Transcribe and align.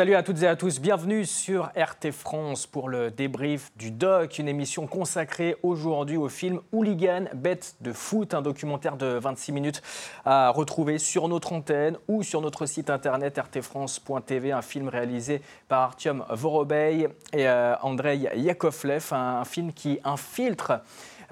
Salut 0.00 0.14
à 0.14 0.22
toutes 0.22 0.42
et 0.42 0.46
à 0.46 0.56
tous, 0.56 0.80
bienvenue 0.80 1.26
sur 1.26 1.66
RT 1.76 2.10
France 2.10 2.66
pour 2.66 2.88
le 2.88 3.10
débrief 3.10 3.70
du 3.76 3.90
doc, 3.90 4.38
une 4.38 4.48
émission 4.48 4.86
consacrée 4.86 5.56
aujourd'hui 5.62 6.16
au 6.16 6.30
film 6.30 6.60
Hooligan, 6.72 7.26
bête 7.34 7.74
de 7.82 7.92
foot, 7.92 8.32
un 8.32 8.40
documentaire 8.40 8.96
de 8.96 9.18
26 9.18 9.52
minutes 9.52 9.82
à 10.24 10.48
retrouver 10.48 10.96
sur 10.96 11.28
notre 11.28 11.52
antenne 11.52 11.98
ou 12.08 12.22
sur 12.22 12.40
notre 12.40 12.64
site 12.64 12.88
internet 12.88 13.38
rtfrance.tv, 13.38 14.52
un 14.52 14.62
film 14.62 14.88
réalisé 14.88 15.42
par 15.68 15.82
Artyom 15.82 16.24
Vorobey 16.30 17.10
et 17.34 17.46
euh, 17.46 17.74
Andrei 17.82 18.16
Yakovlev, 18.36 19.12
un 19.12 19.44
film 19.44 19.70
qui 19.70 20.00
infiltre 20.02 20.80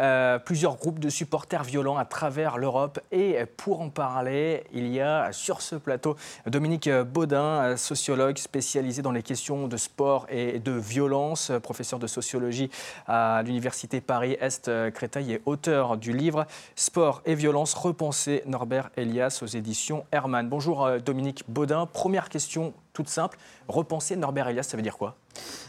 euh, 0.01 0.39
plusieurs 0.39 0.77
groupes 0.77 0.99
de 0.99 1.09
supporters 1.09 1.65
violents 1.65 1.97
à 1.97 2.05
travers 2.05 2.59
l'Europe. 2.59 3.01
Et 3.13 3.45
pour 3.57 3.81
en 3.81 3.91
parler, 3.91 4.65
il 4.73 4.89
y 4.89 5.01
a 5.01 5.33
sur 5.33 5.63
ce 5.63 5.77
plateau 5.77 6.17
Dominique 6.47 6.89
Baudin, 6.89 7.77
sociologue 7.77 8.39
spécialisé 8.39 9.03
dans 9.03 9.13
les 9.13 9.23
questions 9.23 9.69
de 9.69 9.77
sport 9.77 10.27
et 10.29 10.59
de 10.59 10.73
violence, 10.73 11.53
professeur 11.63 11.99
de 11.99 12.07
sociologie 12.07 12.71
à 13.07 13.43
l'Université 13.45 14.01
Paris-Est 14.01 14.71
Créteil 14.91 15.33
et 15.33 15.43
auteur 15.47 15.97
du 15.97 16.13
livre 16.13 16.47
Sport 16.77 17.23
et 17.25 17.35
violence, 17.35 17.75
repenser 17.75 18.43
Norbert 18.47 18.91
Elias 18.97 19.41
aux 19.43 19.47
éditions 19.47 20.05
Hermann. 20.13 20.49
Bonjour 20.49 20.85
euh, 20.85 20.99
Dominique 20.99 21.45
Baudin. 21.49 21.87
Première 21.87 22.29
question 22.29 22.75
toute 22.99 23.09
simple. 23.09 23.39
Repenser 23.69 24.17
Norbert 24.17 24.49
Elias, 24.49 24.65
ça 24.65 24.77
veut 24.77 24.83
dire 24.83 24.99
quoi? 24.99 25.17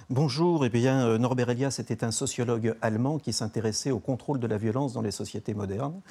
Bonjour, 0.09 0.65
eh 0.65 0.69
bien, 0.69 1.05
euh, 1.05 1.19
Norbert 1.19 1.51
Elias 1.51 1.75
était 1.77 2.03
un 2.03 2.09
sociologue 2.09 2.75
allemand 2.81 3.19
qui 3.19 3.33
s'intéressait 3.33 3.91
au 3.91 3.99
contrôle 3.99 4.39
de 4.39 4.47
la 4.47 4.57
violence 4.57 4.93
dans 4.93 5.03
les 5.03 5.11
sociétés 5.11 5.53
modernes. 5.53 6.01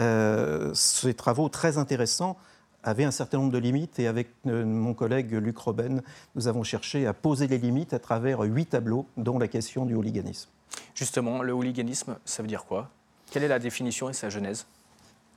Euh, 0.00 0.74
ses 0.74 1.14
travaux 1.14 1.48
très 1.48 1.78
intéressants 1.78 2.36
avaient 2.82 3.04
un 3.04 3.12
certain 3.12 3.38
nombre 3.38 3.52
de 3.52 3.58
limites 3.58 4.00
et 4.00 4.08
avec 4.08 4.30
euh, 4.48 4.64
mon 4.64 4.94
collègue 4.94 5.30
Luc 5.34 5.58
Robben, 5.58 6.02
nous 6.34 6.48
avons 6.48 6.64
cherché 6.64 7.06
à 7.06 7.12
poser 7.14 7.46
les 7.46 7.58
limites 7.58 7.94
à 7.94 8.00
travers 8.00 8.40
huit 8.40 8.66
tableaux, 8.66 9.06
dont 9.16 9.38
la 9.38 9.46
question 9.46 9.86
du 9.86 9.94
hooliganisme. 9.94 10.50
Justement, 10.96 11.42
le 11.42 11.52
hooliganisme, 11.52 12.16
ça 12.24 12.42
veut 12.42 12.48
dire 12.48 12.64
quoi? 12.64 12.90
Quelle 13.30 13.44
est 13.44 13.48
la 13.48 13.60
définition 13.60 14.10
et 14.10 14.12
sa 14.12 14.28
genèse? 14.28 14.66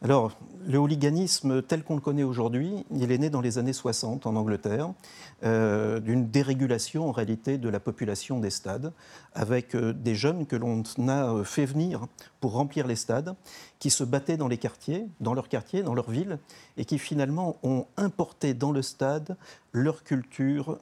Alors, 0.03 0.37
le 0.67 0.77
hooliganisme 0.77 1.63
tel 1.63 1.83
qu'on 1.83 1.95
le 1.95 2.01
connaît 2.01 2.23
aujourd'hui, 2.23 2.85
il 2.91 3.11
est 3.11 3.17
né 3.17 3.31
dans 3.31 3.41
les 3.41 3.57
années 3.57 3.73
60 3.73 4.27
en 4.27 4.35
Angleterre, 4.35 4.93
euh, 5.43 5.99
d'une 5.99 6.29
dérégulation 6.29 7.09
en 7.09 7.11
réalité 7.11 7.57
de 7.57 7.67
la 7.67 7.79
population 7.79 8.39
des 8.39 8.51
stades, 8.51 8.93
avec 9.33 9.73
euh, 9.73 9.93
des 9.93 10.13
jeunes 10.13 10.45
que 10.45 10.55
l'on 10.55 10.83
a 11.07 11.33
euh, 11.33 11.43
fait 11.43 11.65
venir 11.65 12.05
pour 12.41 12.51
remplir 12.51 12.85
les 12.85 12.95
stades, 12.95 13.33
qui 13.79 13.89
se 13.89 14.03
battaient 14.03 14.37
dans 14.37 14.47
les 14.47 14.59
quartiers, 14.59 15.07
dans 15.19 15.33
leur 15.33 15.49
quartier, 15.49 15.81
dans 15.81 15.95
leur 15.95 16.11
ville, 16.11 16.37
et 16.77 16.85
qui 16.85 16.99
finalement 16.99 17.57
ont 17.63 17.87
importé 17.97 18.53
dans 18.53 18.71
le 18.71 18.83
stade 18.83 19.35
leur 19.71 20.03
culture 20.03 20.79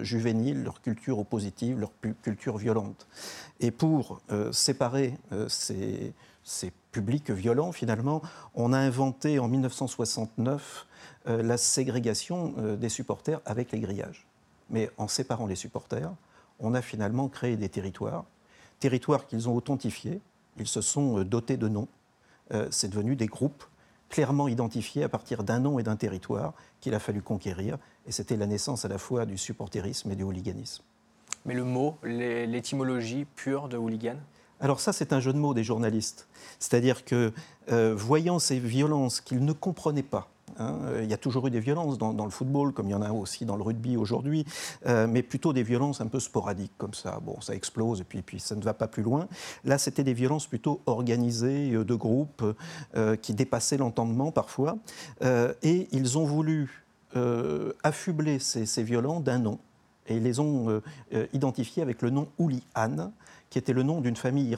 juvénile, 0.00 0.62
leur 0.62 0.80
culture 0.80 1.18
oppositive, 1.18 1.78
leur 1.78 1.92
culture 2.22 2.56
violente. 2.56 3.06
Et 3.60 3.70
pour 3.70 4.22
séparer 4.52 5.18
ces 5.48 6.14
ces 6.48 6.72
publics 6.92 7.30
violents, 7.30 7.72
finalement, 7.72 8.22
on 8.54 8.72
a 8.72 8.78
inventé 8.78 9.38
en 9.38 9.48
1969 9.48 10.86
euh, 11.28 11.42
la 11.42 11.58
ségrégation 11.58 12.54
euh, 12.58 12.76
des 12.76 12.88
supporters 12.88 13.40
avec 13.44 13.70
les 13.70 13.80
grillages. 13.80 14.26
Mais 14.70 14.90
en 14.96 15.08
séparant 15.08 15.46
les 15.46 15.56
supporters, 15.56 16.10
on 16.58 16.74
a 16.74 16.80
finalement 16.80 17.28
créé 17.28 17.56
des 17.56 17.68
territoires, 17.68 18.24
territoires 18.80 19.26
qu'ils 19.26 19.48
ont 19.48 19.54
authentifiés, 19.54 20.20
ils 20.58 20.66
se 20.66 20.80
sont 20.80 21.18
euh, 21.18 21.24
dotés 21.24 21.56
de 21.56 21.68
noms, 21.68 21.88
c'est 22.70 22.88
devenu 22.88 23.14
des 23.14 23.26
groupes 23.26 23.62
clairement 24.08 24.48
identifiés 24.48 25.02
à 25.02 25.10
partir 25.10 25.44
d'un 25.44 25.60
nom 25.60 25.78
et 25.78 25.82
d'un 25.82 25.96
territoire 25.96 26.54
qu'il 26.80 26.94
a 26.94 26.98
fallu 26.98 27.20
conquérir, 27.20 27.76
et 28.06 28.12
c'était 28.12 28.38
la 28.38 28.46
naissance 28.46 28.86
à 28.86 28.88
la 28.88 28.96
fois 28.96 29.26
du 29.26 29.36
supporterisme 29.36 30.10
et 30.12 30.16
du 30.16 30.22
hooliganisme. 30.22 30.82
Mais 31.44 31.52
le 31.52 31.64
mot, 31.64 31.98
l'étymologie 32.02 33.26
pure 33.36 33.68
de 33.68 33.76
hooligan? 33.76 34.16
Alors 34.60 34.80
ça, 34.80 34.92
c'est 34.92 35.12
un 35.12 35.20
jeu 35.20 35.32
de 35.32 35.38
mots 35.38 35.54
des 35.54 35.64
journalistes. 35.64 36.26
C'est-à-dire 36.58 37.04
que, 37.04 37.32
euh, 37.70 37.94
voyant 37.96 38.38
ces 38.38 38.58
violences 38.58 39.20
qu'ils 39.20 39.44
ne 39.44 39.52
comprenaient 39.52 40.02
pas, 40.02 40.28
hein, 40.58 40.78
euh, 40.86 41.00
il 41.04 41.10
y 41.10 41.14
a 41.14 41.16
toujours 41.16 41.46
eu 41.46 41.50
des 41.50 41.60
violences 41.60 41.96
dans, 41.98 42.24
le 42.24 42.30
football, 42.30 42.72
comme 42.72 42.88
il 42.88 42.92
y 42.92 42.94
en 42.94 43.02
a 43.02 43.12
aussi 43.12 43.44
dans 43.44 43.56
le 43.56 43.62
rugby 43.62 43.96
aujourd'hui, 43.96 44.44
euh, 44.86 45.06
mais 45.06 45.22
plutôt 45.22 45.52
des 45.52 45.62
violences 45.62 46.00
un 46.00 46.08
peu 46.08 46.18
sporadiques 46.18 46.72
comme 46.76 46.94
ça. 46.94 47.20
Bon, 47.24 47.40
ça 47.40 47.54
explose 47.54 48.00
et 48.00 48.04
puis, 48.04 48.22
puis 48.22 48.40
ça 48.40 48.56
ne 48.56 48.62
va 48.62 48.74
pas 48.74 48.88
plus 48.88 49.04
loin. 49.04 49.28
Là, 49.64 49.78
c'était 49.78 50.02
des 50.02 50.14
violences 50.14 50.48
plutôt 50.48 50.80
organisées, 50.86 51.70
de 51.70 51.94
groupes, 51.94 52.44
qui 53.22 53.34
dépassaient 53.34 53.76
l'entendement 53.76 54.32
parfois. 54.32 54.78
et 55.22 55.88
ils 55.92 56.18
ont 56.18 56.24
voulu 56.24 56.84
affubler 57.82 58.38
ces, 58.38 58.66
ces 58.66 58.82
violents 58.82 59.20
d'un 59.20 59.38
nom. 59.38 59.58
Et 60.08 60.16
ils 60.16 60.22
les 60.22 60.40
ont 60.40 60.80
identifiés 61.32 61.82
avec 61.82 62.02
le 62.02 62.10
nom 62.10 62.28
Hoolihan, 62.38 63.12
qui 63.50 63.58
était 63.58 63.72
le 63.72 63.82
nom 63.82 64.00
d'une 64.00 64.16
famille 64.16 64.56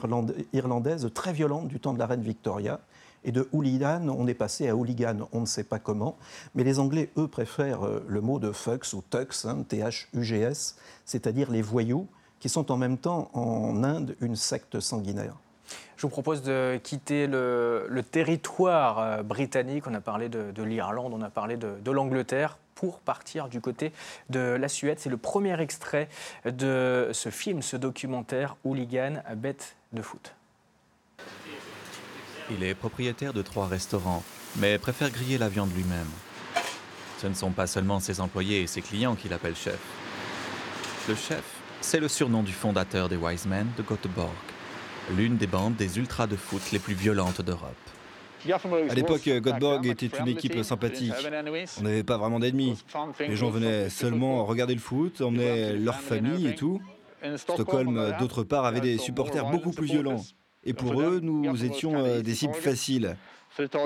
irlandaise 0.53 1.09
très 1.13 1.33
violente 1.33 1.67
du 1.67 1.79
temps 1.79 1.93
de 1.93 1.99
la 1.99 2.05
reine 2.05 2.21
Victoria. 2.21 2.79
Et 3.23 3.31
de 3.31 3.47
hooligan, 3.51 4.07
on 4.09 4.25
est 4.25 4.33
passé 4.33 4.67
à 4.67 4.75
hooligan, 4.75 5.27
on 5.31 5.41
ne 5.41 5.45
sait 5.45 5.63
pas 5.63 5.77
comment. 5.77 6.17
Mais 6.55 6.63
les 6.63 6.79
Anglais, 6.79 7.11
eux, 7.17 7.27
préfèrent 7.27 7.85
euh, 7.85 8.03
le 8.07 8.19
mot 8.19 8.39
de 8.39 8.51
fucks 8.51 8.93
ou 8.93 9.03
tux, 9.07 9.45
hein, 9.45 9.63
T-H-U-G-S, 9.67 10.75
c'est-à-dire 11.05 11.51
les 11.51 11.61
voyous, 11.61 12.07
qui 12.39 12.49
sont 12.49 12.71
en 12.71 12.77
même 12.77 12.97
temps 12.97 13.29
en 13.33 13.83
Inde 13.83 14.15
une 14.21 14.35
secte 14.35 14.79
sanguinaire. 14.79 15.35
Je 15.97 16.01
vous 16.01 16.09
propose 16.09 16.41
de 16.41 16.79
quitter 16.81 17.27
le, 17.27 18.01
territoire 18.09 18.97
euh, 18.97 19.21
britannique. 19.21 19.85
On 19.85 19.93
a 19.93 20.01
parlé 20.01 20.27
de, 20.27 20.63
l'Irlande, 20.63 21.13
on 21.13 21.21
a 21.21 21.29
parlé 21.29 21.57
de 21.57 21.91
l'Angleterre 21.91 22.57
pour 22.81 22.97
partir 22.97 23.47
du 23.47 23.61
côté 23.61 23.91
de 24.31 24.39
la 24.39 24.67
Suède. 24.67 24.97
C'est 24.99 25.11
le 25.11 25.17
premier 25.17 25.61
extrait 25.61 26.09
de 26.45 27.11
ce 27.13 27.29
film, 27.29 27.61
ce 27.61 27.77
documentaire 27.77 28.55
Hooligan, 28.63 29.21
bête 29.35 29.75
de 29.93 30.01
foot. 30.01 30.33
Il 32.49 32.63
est 32.63 32.73
propriétaire 32.73 33.33
de 33.33 33.43
trois 33.43 33.67
restaurants, 33.67 34.23
mais 34.55 34.79
préfère 34.79 35.11
griller 35.11 35.37
la 35.37 35.47
viande 35.47 35.71
lui-même. 35.75 36.09
Ce 37.19 37.27
ne 37.27 37.35
sont 37.35 37.51
pas 37.51 37.67
seulement 37.67 37.99
ses 37.99 38.19
employés 38.19 38.63
et 38.63 38.67
ses 38.67 38.81
clients 38.81 39.13
qu'il 39.13 39.31
appelle 39.31 39.55
chef. 39.55 39.79
Le 41.07 41.13
chef, 41.13 41.43
c'est 41.81 41.99
le 41.99 42.07
surnom 42.07 42.41
du 42.41 42.51
fondateur 42.51 43.09
des 43.09 43.15
Wise 43.15 43.45
Men 43.45 43.67
de 43.77 43.83
Göteborg, 43.83 44.33
l'une 45.15 45.37
des 45.37 45.45
bandes 45.45 45.75
des 45.75 45.99
ultras 45.99 46.25
de 46.25 46.35
foot 46.35 46.71
les 46.71 46.79
plus 46.79 46.95
violentes 46.95 47.41
d'Europe. 47.41 47.75
À 48.89 48.93
l'époque, 48.93 49.25
Göteborg 49.25 49.85
était 49.87 50.09
une 50.19 50.27
équipe 50.27 50.61
sympathique. 50.63 51.13
On 51.79 51.83
n'avait 51.83 52.03
pas 52.03 52.17
vraiment 52.17 52.39
d'ennemis. 52.39 52.83
Les 53.19 53.35
gens 53.35 53.49
venaient 53.49 53.89
seulement 53.89 54.45
regarder 54.45 54.73
le 54.73 54.79
foot, 54.79 55.21
emmenaient 55.21 55.73
leur 55.73 55.99
famille 55.99 56.47
et 56.47 56.55
tout. 56.55 56.81
Stockholm, 57.35 58.15
d'autre 58.19 58.43
part, 58.43 58.65
avait 58.65 58.81
des 58.81 58.97
supporters 58.97 59.45
beaucoup 59.49 59.71
plus 59.71 59.87
violents. 59.87 60.21
Et 60.63 60.73
pour 60.73 61.01
eux, 61.01 61.19
nous 61.21 61.65
étions 61.65 61.95
euh, 61.97 62.21
des 62.21 62.35
cibles 62.35 62.53
faciles. 62.53 63.15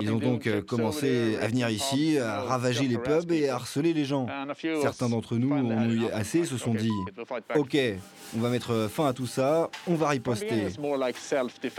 Ils 0.02 0.12
ont 0.12 0.20
donc 0.20 0.46
euh, 0.46 0.62
commencé 0.62 1.38
à 1.42 1.48
venir 1.48 1.70
ici, 1.70 2.20
à 2.20 2.42
ravager 2.42 2.88
les 2.88 2.98
pubs 2.98 3.32
et 3.32 3.50
à 3.50 3.56
harceler 3.56 3.94
les 3.94 4.06
gens. 4.06 4.28
Certains 4.82 5.10
d'entre 5.10 5.38
nous 5.38 5.52
ont 5.54 5.90
eu 5.90 6.06
assez 6.14 6.40
et 6.40 6.46
se 6.46 6.58
sont 6.58 6.74
dit 6.74 6.92
Ok, 7.56 7.78
on 8.36 8.40
va 8.40 8.50
mettre 8.50 8.88
fin 8.92 9.08
à 9.08 9.14
tout 9.14 9.26
ça, 9.26 9.70
on 9.88 9.96
va 9.96 10.10
riposter. 10.10 10.68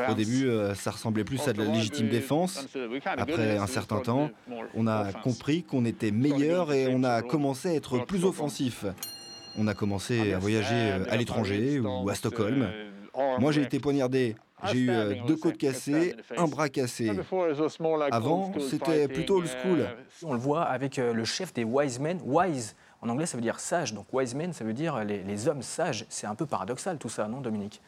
Au 0.09 0.15
début, 0.15 0.49
euh, 0.49 0.75
ça 0.75 0.91
ressemblait 0.91 1.25
plus 1.25 1.47
à 1.47 1.53
de 1.53 1.63
la 1.63 1.71
légitime 1.71 2.09
défense. 2.09 2.67
Après 3.05 3.57
un 3.57 3.67
certain 3.67 4.01
temps, 4.01 4.31
on 4.75 4.87
a 4.87 5.13
compris 5.13 5.63
qu'on 5.63 5.85
était 5.85 6.11
meilleur 6.11 6.73
et 6.73 6.89
on 6.89 7.05
a 7.05 7.23
commencé 7.23 7.69
à 7.69 7.75
être 7.75 8.05
plus 8.05 8.25
offensif. 8.25 8.85
On 9.59 9.69
a 9.69 9.75
commencé 9.75 10.33
à 10.33 10.39
voyager 10.39 10.91
à 11.09 11.17
l'étranger 11.17 11.81
ou 11.81 12.09
à 12.09 12.15
Stockholm. 12.15 12.69
Moi, 13.39 13.53
j'ai 13.53 13.63
été 13.63 13.79
poignardé 13.79 14.35
j'ai 14.65 14.79
eu 14.79 14.91
euh, 14.91 15.15
deux 15.27 15.37
côtes 15.37 15.59
cassées, 15.59 16.15
un 16.37 16.47
bras 16.47 16.69
cassé. 16.69 17.11
Avant, 18.11 18.53
c'était 18.61 19.09
plutôt 19.09 19.37
old 19.37 19.49
school. 19.49 19.81
Euh, 19.81 19.95
on 20.23 20.33
le 20.33 20.39
voit 20.39 20.63
avec 20.63 20.99
euh, 20.99 21.13
le 21.13 21.25
chef 21.25 21.53
des 21.53 21.65
Wise 21.65 21.99
Men. 22.01 22.21
Wise, 22.25 22.75
en 23.03 23.09
anglais, 23.09 23.27
ça 23.27 23.37
veut 23.37 23.43
dire 23.43 23.61
sage. 23.61 23.93
Donc 23.93 24.07
Wise 24.13 24.35
Men, 24.35 24.53
ça 24.53 24.65
veut 24.65 24.73
dire 24.73 25.05
les, 25.05 25.23
les 25.23 25.49
hommes 25.49 25.63
sages. 25.63 26.07
C'est 26.09 26.27
un 26.27 26.35
peu 26.35 26.47
paradoxal 26.47 26.99
tout 26.99 27.11
ça, 27.11 27.29
non, 27.29 27.41
Dominique? 27.41 27.83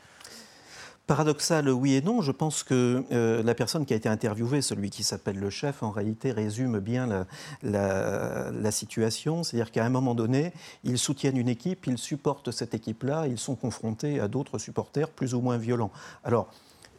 Paradoxal, 1.08 1.70
oui 1.70 1.94
et 1.94 2.02
non. 2.02 2.20
Je 2.20 2.32
pense 2.32 2.62
que 2.62 3.02
euh, 3.12 3.42
la 3.42 3.54
personne 3.54 3.86
qui 3.86 3.94
a 3.94 3.96
été 3.96 4.10
interviewée, 4.10 4.60
celui 4.60 4.90
qui 4.90 5.02
s'appelle 5.02 5.38
le 5.38 5.48
chef, 5.48 5.82
en 5.82 5.90
réalité 5.90 6.32
résume 6.32 6.80
bien 6.80 7.26
la, 7.62 8.70
situation. 8.70 9.42
C'est-à-dire 9.42 9.72
qu'à 9.72 9.86
un 9.86 9.88
moment 9.88 10.14
donné, 10.14 10.52
ils 10.84 10.98
soutiennent 10.98 11.38
une 11.38 11.48
équipe, 11.48 11.86
ils 11.86 11.96
supportent 11.96 12.50
cette 12.50 12.74
équipe-là, 12.74 13.26
ils 13.26 13.38
sont 13.38 13.56
confrontés 13.56 14.20
à 14.20 14.28
d'autres 14.28 14.58
supporters 14.58 15.08
plus 15.08 15.32
ou 15.32 15.40
moins 15.40 15.56
violents. 15.56 15.90
Alors, 16.24 16.50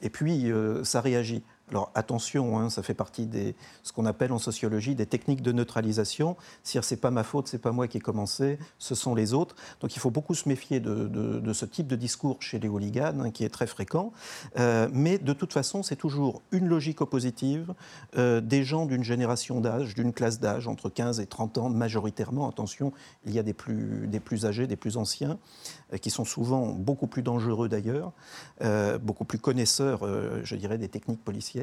et 0.02 0.10
puis, 0.10 0.52
euh, 0.52 0.84
ça 0.84 1.02
réagit. 1.02 1.44
Alors 1.71 1.92
attention, 1.94 2.57
hein, 2.57 2.69
ça 2.69 2.81
fait 2.81 2.95
partie 2.95 3.27
de 3.27 3.54
ce 3.83 3.94
qu'on 3.94 4.06
appelle 4.07 4.31
en 4.31 4.39
sociologie 4.39 4.95
des 4.95 5.06
techniques 5.06 5.44
de 5.44 5.51
neutralisation. 5.51 6.36
C'est-à-dire 6.63 6.83
c'est 6.83 6.98
pas 6.98 7.12
ma 7.12 7.24
faute, 7.24 7.48
c'est 7.48 7.60
pas 7.60 7.71
moi 7.71 7.88
qui 7.88 7.98
ai 7.98 8.00
commencé, 8.00 8.57
ce 8.80 8.95
sont 8.95 9.13
les 9.13 9.33
autres. 9.33 9.56
Donc 9.80 9.95
il 9.95 10.00
faut 10.00 10.10
beaucoup 10.10 10.33
se 10.33 10.50
méfier 10.50 10.80
de, 10.80 11.54
ce 11.54 11.66
type 11.66 11.88
de 11.88 11.95
discours 11.95 12.42
chez 12.42 12.57
les 12.60 12.68
hooligans, 12.68 13.19
hein, 13.19 13.30
qui 13.30 13.44
est 13.44 13.50
très 13.50 13.68
fréquent. 13.68 14.12
Euh, 14.57 14.89
mais 14.92 15.19
de 15.19 15.33
toute 15.33 15.54
façon, 15.54 15.83
c'est 15.83 15.95
toujours 15.95 16.42
une 16.51 16.68
logique 16.68 17.01
oppositive 17.01 17.74
euh, 18.18 18.42
des 18.42 18.63
gens 18.63 18.88
d'une 18.88 19.04
génération 19.04 19.62
d'âge, 19.62 19.94
d'une 19.94 20.13
classe 20.13 20.39
d'âge 20.39 20.68
entre 20.68 20.89
15 20.89 21.19
et 21.19 21.27
30 21.27 21.60
ans 21.60 21.69
majoritairement. 21.69 22.50
Attention, 22.50 22.94
il 23.25 23.33
y 23.33 23.39
a 23.39 23.44
des 23.44 23.54
plus, 23.54 24.07
des 24.07 24.19
plus 24.19 24.45
âgés, 24.48 24.65
des 24.65 24.75
plus 24.75 24.98
anciens, 24.98 25.38
euh, 25.94 25.98
qui 25.98 26.10
sont 26.10 26.25
souvent 26.25 26.68
beaucoup 26.68 27.07
plus 27.07 27.22
dangereux 27.22 27.69
d'ailleurs, 27.69 28.12
beaucoup 29.01 29.25
plus 29.25 29.39
connaisseurs, 29.39 30.01
je 30.44 30.56
dirais, 30.56 30.77
des 30.77 30.89
techniques 30.89 31.24
policières 31.24 31.59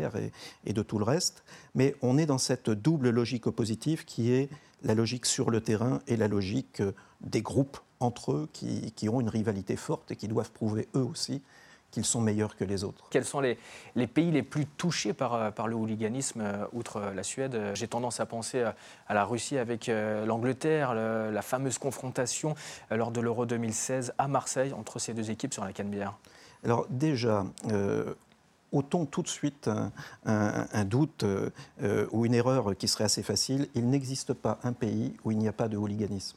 et, 0.65 0.73
de 0.73 0.83
tout 0.83 0.99
le 0.99 1.05
reste. 1.05 1.45
Mais 1.75 1.95
on 2.03 2.19
est 2.19 2.27
dans 2.27 2.39
cette 2.39 2.71
double 2.71 3.11
logique 3.11 3.47
oppositive 3.47 4.05
qui 4.05 4.33
est 4.33 4.49
la 4.83 4.95
logique 4.95 5.27
sur 5.27 5.51
le 5.51 5.61
terrain 5.61 6.01
et 6.07 6.17
la 6.17 6.29
logique 6.29 6.81
euh, 6.81 6.93
des 7.21 7.43
groupes 7.43 7.79
entre 8.01 8.33
eux 8.33 8.49
qui, 8.53 9.09
ont 9.09 9.21
une 9.21 9.29
rivalité 9.29 9.77
forte 9.77 10.11
et 10.11 10.17
qui 10.17 10.29
doivent 10.29 10.51
prouver 10.51 10.87
eux 10.95 11.03
aussi 11.03 11.43
qu'ils 11.91 12.05
sont 12.05 12.21
meilleurs 12.21 12.57
que 12.57 12.65
les 12.65 12.85
autres. 12.85 13.07
Quels 13.11 13.25
sont 13.25 13.41
les, 13.41 13.59
les 13.95 14.07
pays 14.07 14.31
les 14.31 14.43
plus 14.43 14.67
touchés 14.67 15.15
par, 15.15 15.35
euh, 15.35 15.51
par 15.51 15.67
le 15.67 15.77
hooliganisme, 15.77 16.43
euh, 16.43 16.67
outre 16.73 17.01
la 17.15 17.23
Suède? 17.23 17.59
J'ai 17.75 17.89
tendance 17.89 18.21
à 18.21 18.27
penser 18.27 18.65
à 19.07 19.15
la 19.15 19.25
Russie 19.25 19.57
avec 19.57 19.87
l'Angleterre, 19.87 20.95
la 20.95 21.43
fameuse 21.43 21.79
confrontation 21.79 22.55
lors 22.91 23.11
de 23.11 23.21
l'Euro 23.21 23.47
2016 23.47 24.13
à 24.19 24.29
Marseille 24.29 24.73
entre 24.73 24.99
ces 24.99 25.15
deux 25.15 25.31
équipes 25.31 25.55
sur 25.55 25.65
la 25.65 25.73
Canebière. 25.73 26.19
Alors 26.65 26.87
déjà, 26.91 27.47
ôtons 28.73 29.07
tout 29.07 29.23
de 29.23 29.29
suite 29.29 29.71
un, 30.25 30.85
doute 30.85 31.25
euh, 31.25 32.07
ou 32.11 32.27
une 32.27 32.35
erreur 32.35 32.77
qui 32.77 32.89
serait 32.89 33.05
assez 33.05 33.23
facile. 33.23 33.69
Il 33.75 33.89
n'existe 33.89 34.35
pas 34.35 34.59
un 34.63 34.73
pays 34.73 35.15
où 35.25 35.31
il 35.31 35.39
n'y 35.39 35.49
a 35.49 35.53
pas 35.53 35.69
de 35.69 35.77
hooliganisme. 35.77 36.37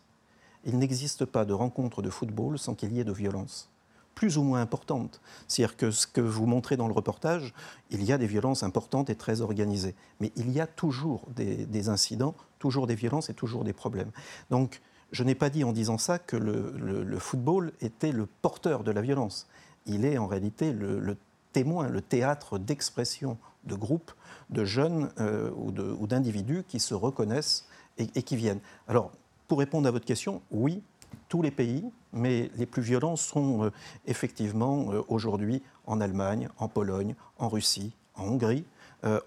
Il 0.66 0.78
n'existe 0.78 1.26
pas 1.26 1.46
de 1.46 1.54
rencontre 1.54 2.02
de 2.02 2.10
football 2.10 2.60
sans 2.60 2.76
qu'il 2.76 2.94
y 2.94 3.00
ait 3.00 3.06
de 3.06 3.14
violence 3.14 3.70
plus 4.16 4.38
ou 4.38 4.44
moins 4.44 4.60
importante. 4.60 5.22
C'est-à-dire 5.48 5.78
que 5.78 5.92
ce 5.92 6.06
que 6.06 6.20
vous 6.20 6.46
montrez 6.46 6.76
dans 6.76 6.88
le 6.88 6.94
reportage, 6.94 7.54
il 7.90 8.04
y 8.04 8.12
a 8.12 8.18
des 8.18 8.28
violences 8.28 8.64
importantes 8.64 9.10
et 9.10 9.16
très 9.16 9.40
organisées. 9.40 9.96
Mais 10.20 10.34
il 10.36 10.52
y 10.52 10.60
a 10.60 10.68
toujours 10.68 11.26
des, 11.38 11.88
incidents, 11.88 12.36
toujours 12.60 12.86
des 12.86 12.96
violences 12.96 13.30
et 13.30 13.34
toujours 13.34 13.64
des 13.64 13.72
problèmes. 13.72 14.12
Donc, 14.50 14.82
je 15.14 15.24
n'ai 15.24 15.36
pas 15.36 15.50
dit 15.50 15.64
en 15.64 15.72
disant 15.72 15.98
ça 15.98 16.20
que 16.20 16.36
le, 16.36 17.18
football 17.18 17.72
était 17.80 18.12
le 18.12 18.26
porteur 18.26 18.84
de 18.84 18.92
la 18.92 19.00
violence. 19.00 19.48
Il 19.86 20.04
est 20.04 20.18
en 20.18 20.28
réalité 20.28 20.74
le 20.74 21.16
témoin, 21.52 21.88
le 21.88 22.02
théâtre 22.02 22.58
d'expression 22.58 23.38
de 23.64 23.76
groupes, 23.76 24.12
de 24.50 24.66
jeunes 24.66 25.12
euh, 25.20 25.52
ou 25.52 26.08
d'individus 26.08 26.64
qui 26.68 26.80
se 26.80 26.94
reconnaissent 26.94 27.68
et, 27.98 28.24
qui 28.24 28.36
viennent. 28.36 28.62
Alors, 28.88 29.12
pour 29.48 29.60
répondre 29.60 29.88
à 29.88 29.92
votre 29.92 30.06
question, 30.06 30.42
oui, 30.52 30.82
tous 31.28 31.42
les 31.42 31.52
pays, 31.52 31.84
mais 32.14 32.50
les 32.56 32.66
plus 32.66 32.82
violents 32.82 33.16
sont 33.16 33.66
euh, 33.66 33.72
effectivement 34.06 34.92
euh, 34.92 35.02
aujourd'hui 35.08 35.62
en 35.86 36.00
Allemagne, 36.02 36.50
en 36.58 36.68
Pologne, 36.68 37.16
en 37.38 37.50
Russie, 37.50 37.94
en 38.16 38.26
Hongrie, 38.26 38.66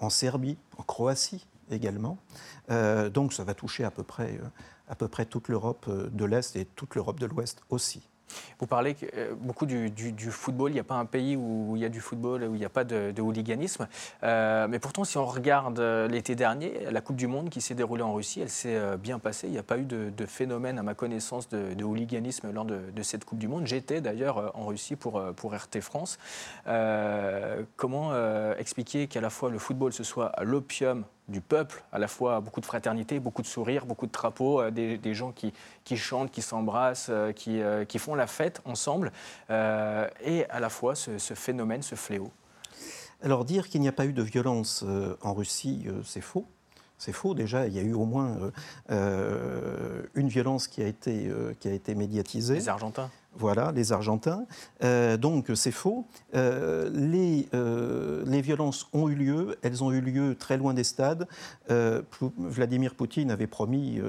en 0.00 0.10
Serbie, 0.10 0.58
en 0.76 0.82
Croatie 0.82 1.46
également. 1.70 2.18
donc 2.68 3.32
ça 3.32 3.42
va 3.42 3.54
toucher 3.54 3.84
à 3.84 3.90
peu 3.90 4.02
près, 4.02 4.38
à 4.86 4.94
peu 4.94 5.08
près 5.08 5.24
toute 5.24 5.48
l'Europe 5.48 5.88
de 5.90 6.24
l'Est 6.26 6.56
et 6.56 6.66
toute 6.66 6.94
l'Europe 6.94 7.18
de 7.18 7.24
l'Ouest 7.24 7.62
aussi. 7.70 8.02
Vous 8.58 8.66
parlez 8.66 8.96
euh, 9.16 9.34
beaucoup 9.36 9.66
du, 9.66 9.90
football. 10.30 10.70
Il 10.70 10.74
n'y 10.74 10.80
a 10.80 10.84
pas 10.84 10.94
un 10.94 11.04
pays 11.04 11.36
où 11.36 11.72
il 11.76 11.82
y 11.82 11.84
a 11.84 11.88
du 11.88 12.00
football, 12.00 12.42
où 12.44 12.54
il 12.54 12.58
n'y 12.58 12.64
a 12.64 12.70
pas 12.70 12.84
de, 12.84 13.20
hooliganisme. 13.20 13.88
Euh, 14.22 14.66
mais 14.68 14.78
pourtant, 14.78 15.04
si 15.04 15.18
on 15.18 15.26
regarde 15.26 15.78
euh, 15.78 16.08
l'été 16.08 16.34
dernier, 16.34 16.86
la 16.90 17.00
Coupe 17.00 17.16
du 17.16 17.26
Monde 17.26 17.50
qui 17.50 17.60
s'est 17.60 17.74
déroulée 17.74 18.02
en 18.02 18.12
Russie, 18.12 18.40
elle 18.40 18.50
s'est 18.50 18.96
bien 18.98 19.18
passée. 19.18 19.46
Il 19.46 19.52
n'y 19.52 19.58
a 19.58 19.62
pas 19.62 19.78
eu 19.78 19.84
de, 19.84 20.26
phénomène, 20.26 20.78
à 20.78 20.82
ma 20.82 20.94
connaissance, 20.94 21.48
de, 21.48 21.82
hooliganisme 21.82 22.52
lors 22.52 22.64
de, 22.64 23.02
cette 23.02 23.24
Coupe 23.24 23.38
du 23.38 23.48
Monde. 23.48 23.66
J'étais 23.66 24.00
d'ailleurs 24.00 24.52
en 24.56 24.66
Russie 24.66 24.96
pour, 24.96 25.22
pour 25.34 25.54
RT 25.54 25.80
France. 25.80 26.18
comment 27.76 28.12
expliquer 28.56 29.06
qu'à 29.06 29.20
la 29.20 29.30
fois 29.30 29.50
le 29.50 29.58
football, 29.58 29.92
ce 29.92 30.04
soit 30.04 30.32
l'opium 30.42 31.04
du 31.28 31.40
peuple, 31.40 31.82
à 31.92 31.98
la 31.98 32.08
fois 32.08 32.40
beaucoup 32.40 32.60
de 32.60 32.66
fraternité, 32.66 33.20
beaucoup 33.20 33.42
de 33.42 33.46
sourires, 33.46 33.86
beaucoup 33.86 34.06
de 34.06 34.12
drapeaux, 34.12 34.60
euh, 34.60 34.70
des, 34.70 35.14
gens 35.14 35.32
qui, 35.32 35.52
chantent, 35.96 36.30
qui 36.30 36.42
s'embrassent, 36.42 37.08
euh, 37.10 37.32
euh, 37.48 37.84
qui, 37.84 37.98
font 37.98 38.14
la 38.14 38.26
fête 38.26 38.60
ensemble, 38.64 39.12
et 39.48 40.44
à 40.50 40.60
la 40.60 40.68
fois 40.68 40.94
ce, 40.94 41.34
phénomène, 41.34 41.82
ce 41.82 41.94
fléau. 41.94 42.30
Alors 43.22 43.44
dire 43.44 43.68
qu'il 43.68 43.80
n'y 43.80 43.88
a 43.88 43.92
pas 43.92 44.06
eu 44.06 44.12
de 44.12 44.22
violence 44.22 44.84
en 45.22 45.32
Russie, 45.32 45.86
c'est 46.04 46.20
faux. 46.20 46.46
C'est 46.98 47.12
faux 47.12 47.34
déjà, 47.34 47.66
il 47.66 47.74
y 47.74 47.78
a 47.78 47.82
eu 47.82 47.94
au 47.94 48.04
moins 48.04 48.36
une 48.88 50.28
violence 50.28 50.66
qui 50.66 50.82
a 50.82 50.86
été, 50.86 51.30
qui 51.60 51.68
a 51.68 51.72
été 51.72 51.94
médiatisée. 51.94 52.54
Les 52.54 52.68
Argentins 52.68 53.10
voilà, 53.34 53.72
les 53.72 53.92
Argentins. 53.92 54.44
Euh, 54.84 55.16
donc 55.16 55.50
c'est 55.54 55.72
faux. 55.72 56.06
Les, 56.34 57.48
les, 58.32 58.40
violences 58.40 58.88
ont 58.92 59.08
eu 59.08 59.14
lieu, 59.14 59.56
elles 59.62 59.84
ont 59.84 59.92
eu 59.92 60.00
lieu 60.00 60.34
très 60.34 60.56
loin 60.56 60.74
des 60.74 60.84
stades. 60.84 61.26
Vladimir 62.38 62.94
Poutine 62.94 63.30
avait 63.30 63.46
promis 63.46 64.00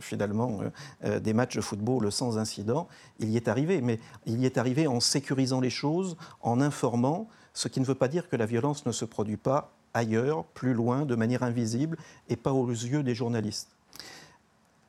finalement 0.00 0.60
des 1.04 1.32
matchs 1.32 1.56
de 1.56 1.60
football 1.60 2.10
sans 2.10 2.38
incident. 2.38 2.88
Il 3.18 3.30
y 3.30 3.36
est 3.36 3.48
arrivé, 3.48 3.80
mais 3.80 4.00
il 4.24 4.40
y 4.40 4.46
est 4.46 4.58
arrivé 4.58 4.86
en 4.86 5.00
sécurisant 5.00 5.60
les 5.60 5.70
choses, 5.70 6.16
en 6.40 6.60
informant, 6.60 7.28
ce 7.54 7.68
qui 7.68 7.80
ne 7.80 7.84
veut 7.84 7.94
pas 7.94 8.08
dire 8.08 8.28
que 8.28 8.36
la 8.36 8.46
violence 8.46 8.86
ne 8.86 8.92
se 8.92 9.04
produit 9.04 9.36
pas 9.36 9.72
ailleurs, 9.94 10.44
plus 10.44 10.74
loin, 10.74 11.06
de 11.06 11.14
manière 11.14 11.42
invisible 11.42 11.96
et 12.28 12.36
pas 12.36 12.52
aux 12.52 12.68
yeux 12.68 13.02
des 13.02 13.14
journalistes 13.14 13.76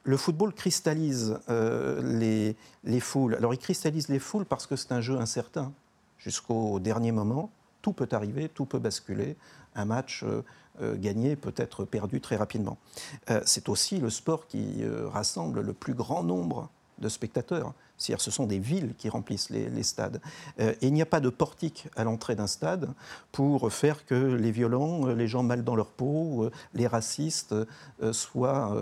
le 0.08 0.16
football 0.16 0.54
cristallise 0.54 1.38
euh, 1.50 2.56
les, 2.86 3.00
foules. 3.02 3.36
Alors 3.36 3.54
il 3.54 3.58
cristallise 3.58 4.08
les 4.08 4.20
foules 4.20 4.46
parce 4.46 4.66
que 4.66 4.78
c'est 4.78 4.94
un 4.94 5.02
jeu 5.02 5.18
incertain. 5.18 5.74
Jusqu'au 6.18 6.80
dernier 6.80 7.12
moment, 7.12 7.52
tout 7.88 7.94
peut 7.94 8.10
arriver, 8.12 8.50
tout 8.50 8.66
peut 8.66 8.80
basculer. 8.80 9.38
Un 9.74 9.86
match 9.86 10.24
euh, 10.24 10.44
euh, 10.81 10.95
gagné 10.98 11.38
peut 11.38 11.54
être 11.56 11.86
perdu 11.86 12.19
très 12.19 12.36
rapidement. 12.36 12.78
c'est 13.45 13.69
aussi 13.69 13.98
le 14.00 14.10
sport 14.10 14.48
qui 14.48 14.84
rassemble 15.13 15.62
le 15.62 15.74
plus 15.74 15.94
grand 15.94 16.24
nombre 16.24 16.69
de 17.00 17.10
spectateurs. 17.10 17.74
C'est-à-dire 17.98 18.22
ce 18.22 18.31
sont 18.31 18.45
des 18.45 18.60
villes 18.60 18.94
qui 18.98 19.10
remplissent 19.10 19.50
les, 19.50 19.84
stades. 19.84 20.22
Euh, 20.60 20.74
et 20.81 20.88
il 20.88 20.94
n'y 20.94 21.01
a 21.01 21.06
pas 21.06 21.19
de 21.19 21.30
portique 21.30 21.88
à 21.95 22.04
l'entrée 22.04 22.36
d'un 22.36 22.48
stade 22.48 22.89
pour 23.31 23.72
faire 23.74 24.06
que 24.06 24.13
les 24.13 24.51
violents, 24.51 25.07
les 25.07 25.28
gens 25.28 25.44
mal 25.44 25.63
dans 25.63 25.75
leur 25.75 25.88
peau, 25.88 26.44
euh, 26.44 26.51
les 26.74 26.88
racistes 26.88 27.54
euh, 27.54 28.13
soient 28.13 28.75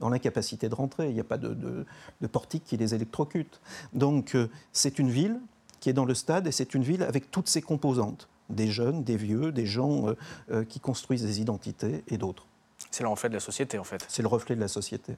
dans 0.00 0.08
l'incapacité 0.08 0.68
de 0.68 0.74
rentrer. 0.74 1.08
Il 1.08 1.14
n'y 1.14 1.20
a 1.20 1.24
pas 1.24 1.38
de, 1.38 1.84
portique 2.30 2.64
qui 2.64 2.76
les 2.76 2.94
électrocute. 2.94 3.60
Donc 3.92 4.36
c'est 4.72 4.98
une 4.98 5.10
ville 5.10 5.40
qui 5.80 5.90
est 5.90 5.92
dans 5.92 6.04
le 6.04 6.14
stade 6.14 6.46
et 6.46 6.52
c'est 6.52 6.74
une 6.74 6.82
ville 6.82 7.02
avec 7.02 7.30
toutes 7.30 7.48
ses 7.48 7.62
composantes. 7.62 8.28
Des 8.52 8.70
jeunes, 8.70 9.02
des 9.02 9.16
vieux, 9.16 9.52
des 9.52 9.66
gens 9.66 10.14
qui 10.68 10.80
construisent 10.80 11.24
des 11.24 11.40
identités 11.40 12.04
et 12.08 12.18
d'autres. 12.18 12.46
C'est 12.90 13.02
le 13.02 13.08
reflet 13.08 13.28
de 13.28 13.34
la 13.34 13.40
société, 13.40 13.78
en 13.78 13.84
fait. 13.84 14.04
C'est 14.08 14.22
le 14.22 14.28
reflet 14.28 14.54
de 14.54 14.60
la 14.60 14.68
société. 14.68 15.16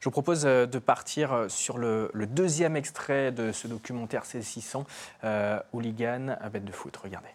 Je 0.00 0.04
vous 0.04 0.10
propose 0.10 0.44
euh, 0.46 0.66
de 0.66 0.78
partir 0.78 1.32
euh, 1.32 1.48
sur 1.48 1.78
le, 1.78 2.10
deuxième 2.30 2.76
extrait 2.76 3.32
de 3.32 3.52
ce 3.52 3.66
documentaire 3.66 4.24
C600, 4.24 4.84
euh, 5.24 5.58
Hooligan 5.72 6.36
à 6.40 6.48
bête 6.48 6.64
de 6.64 6.72
foot. 6.72 6.96
Regardez. 6.96 7.28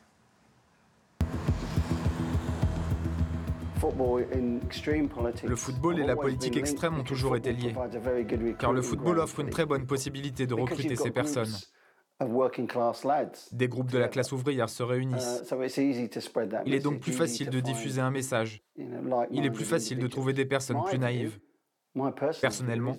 Le 5.43 5.55
football 5.57 5.99
et 5.99 6.05
la 6.05 6.15
politique 6.15 6.55
extrême 6.55 6.97
ont 6.99 7.03
toujours 7.03 7.35
été 7.35 7.51
liés, 7.51 7.75
car 8.57 8.71
le 8.71 8.81
football 8.81 9.19
offre 9.19 9.41
une 9.41 9.49
très 9.49 9.65
bonne 9.65 9.85
possibilité 9.85 10.47
de 10.47 10.53
recruter 10.53 10.95
ces 10.95 11.11
personnes. 11.11 11.53
Des 13.51 13.67
groupes 13.67 13.91
de 13.91 13.97
la 13.97 14.07
classe 14.07 14.31
ouvrière 14.31 14.69
se 14.69 14.83
réunissent. 14.83 15.43
Uh, 15.51 15.55
Il 16.65 16.73
est 16.73 16.79
donc 16.79 16.99
plus 16.99 17.11
facile 17.11 17.49
de 17.49 17.59
diffuser 17.59 18.01
un 18.01 18.11
message. 18.11 18.61
Il 19.31 19.45
est 19.45 19.51
plus 19.51 19.65
facile 19.65 19.99
de 19.99 20.07
trouver 20.07 20.33
des 20.33 20.45
personnes 20.45 20.83
plus 20.85 20.99
naïves. 20.99 21.39
Personnellement, 22.41 22.97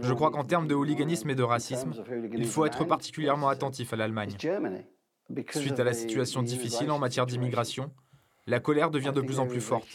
je 0.00 0.12
crois 0.12 0.30
qu'en 0.30 0.44
termes 0.44 0.66
de 0.66 0.74
hooliganisme 0.74 1.30
et 1.30 1.34
de 1.36 1.44
racisme, 1.44 1.92
il 2.32 2.46
faut 2.46 2.66
être 2.66 2.84
particulièrement 2.84 3.48
attentif 3.48 3.92
à 3.92 3.96
l'Allemagne. 3.96 4.36
Suite 5.50 5.80
à 5.80 5.84
la 5.84 5.92
situation 5.92 6.42
difficile 6.42 6.90
en 6.90 6.98
matière 6.98 7.26
d'immigration, 7.26 7.92
la 8.46 8.60
colère 8.60 8.90
devient 8.90 9.12
de 9.14 9.20
plus 9.20 9.38
en 9.38 9.46
plus 9.46 9.60
forte. 9.60 9.86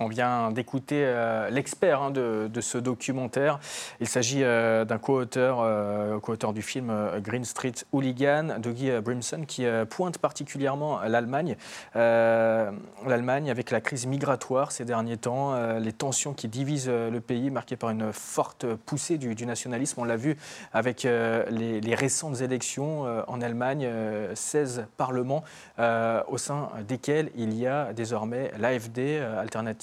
On 0.00 0.06
vient 0.06 0.52
d'écouter 0.52 1.02
euh, 1.04 1.50
l'expert 1.50 2.02
hein, 2.02 2.10
de, 2.12 2.60
ce 2.60 2.78
documentaire. 2.78 3.58
Il 4.00 4.06
s'agit 4.06 4.44
euh, 4.44 4.84
d'un 4.84 4.98
co-auteur, 4.98 5.58
euh, 5.60 6.20
co-auteur 6.20 6.52
du 6.52 6.62
film 6.62 6.92
Green 7.18 7.44
Street 7.44 7.72
Hooligan, 7.92 8.58
Dougie 8.60 8.92
Brimson, 9.00 9.44
qui 9.46 9.66
pointe 9.90 10.18
particulièrement 10.18 11.00
l'Allemagne. 11.02 11.56
L'Allemagne 11.94 13.50
avec 13.50 13.70
la 13.70 13.80
crise 13.80 14.06
migratoire 14.06 14.72
ces 14.72 14.84
derniers 14.84 15.16
temps, 15.16 15.78
les 15.78 15.92
tensions 15.92 16.32
qui 16.32 16.48
divisent 16.48 16.88
le 16.88 17.20
pays, 17.20 17.50
marquées 17.50 17.76
par 17.76 17.90
une 17.90 18.12
forte 18.12 18.66
poussée 18.74 19.18
du, 19.18 19.46
nationalisme. 19.46 20.00
On 20.00 20.04
l'a 20.04 20.16
vu 20.16 20.36
avec 20.72 21.02
les, 21.02 21.80
les, 21.80 21.94
récentes 21.94 22.40
élections 22.40 23.02
en 23.26 23.40
Allemagne, 23.40 23.88
16 24.34 24.86
parlements 24.96 25.42
au 25.78 26.38
sein 26.38 26.70
desquels 26.86 27.30
il 27.36 27.54
y 27.54 27.66
a 27.66 27.92
désormais 27.92 28.52
l'AFD, 28.58 29.20
alternative 29.38 29.77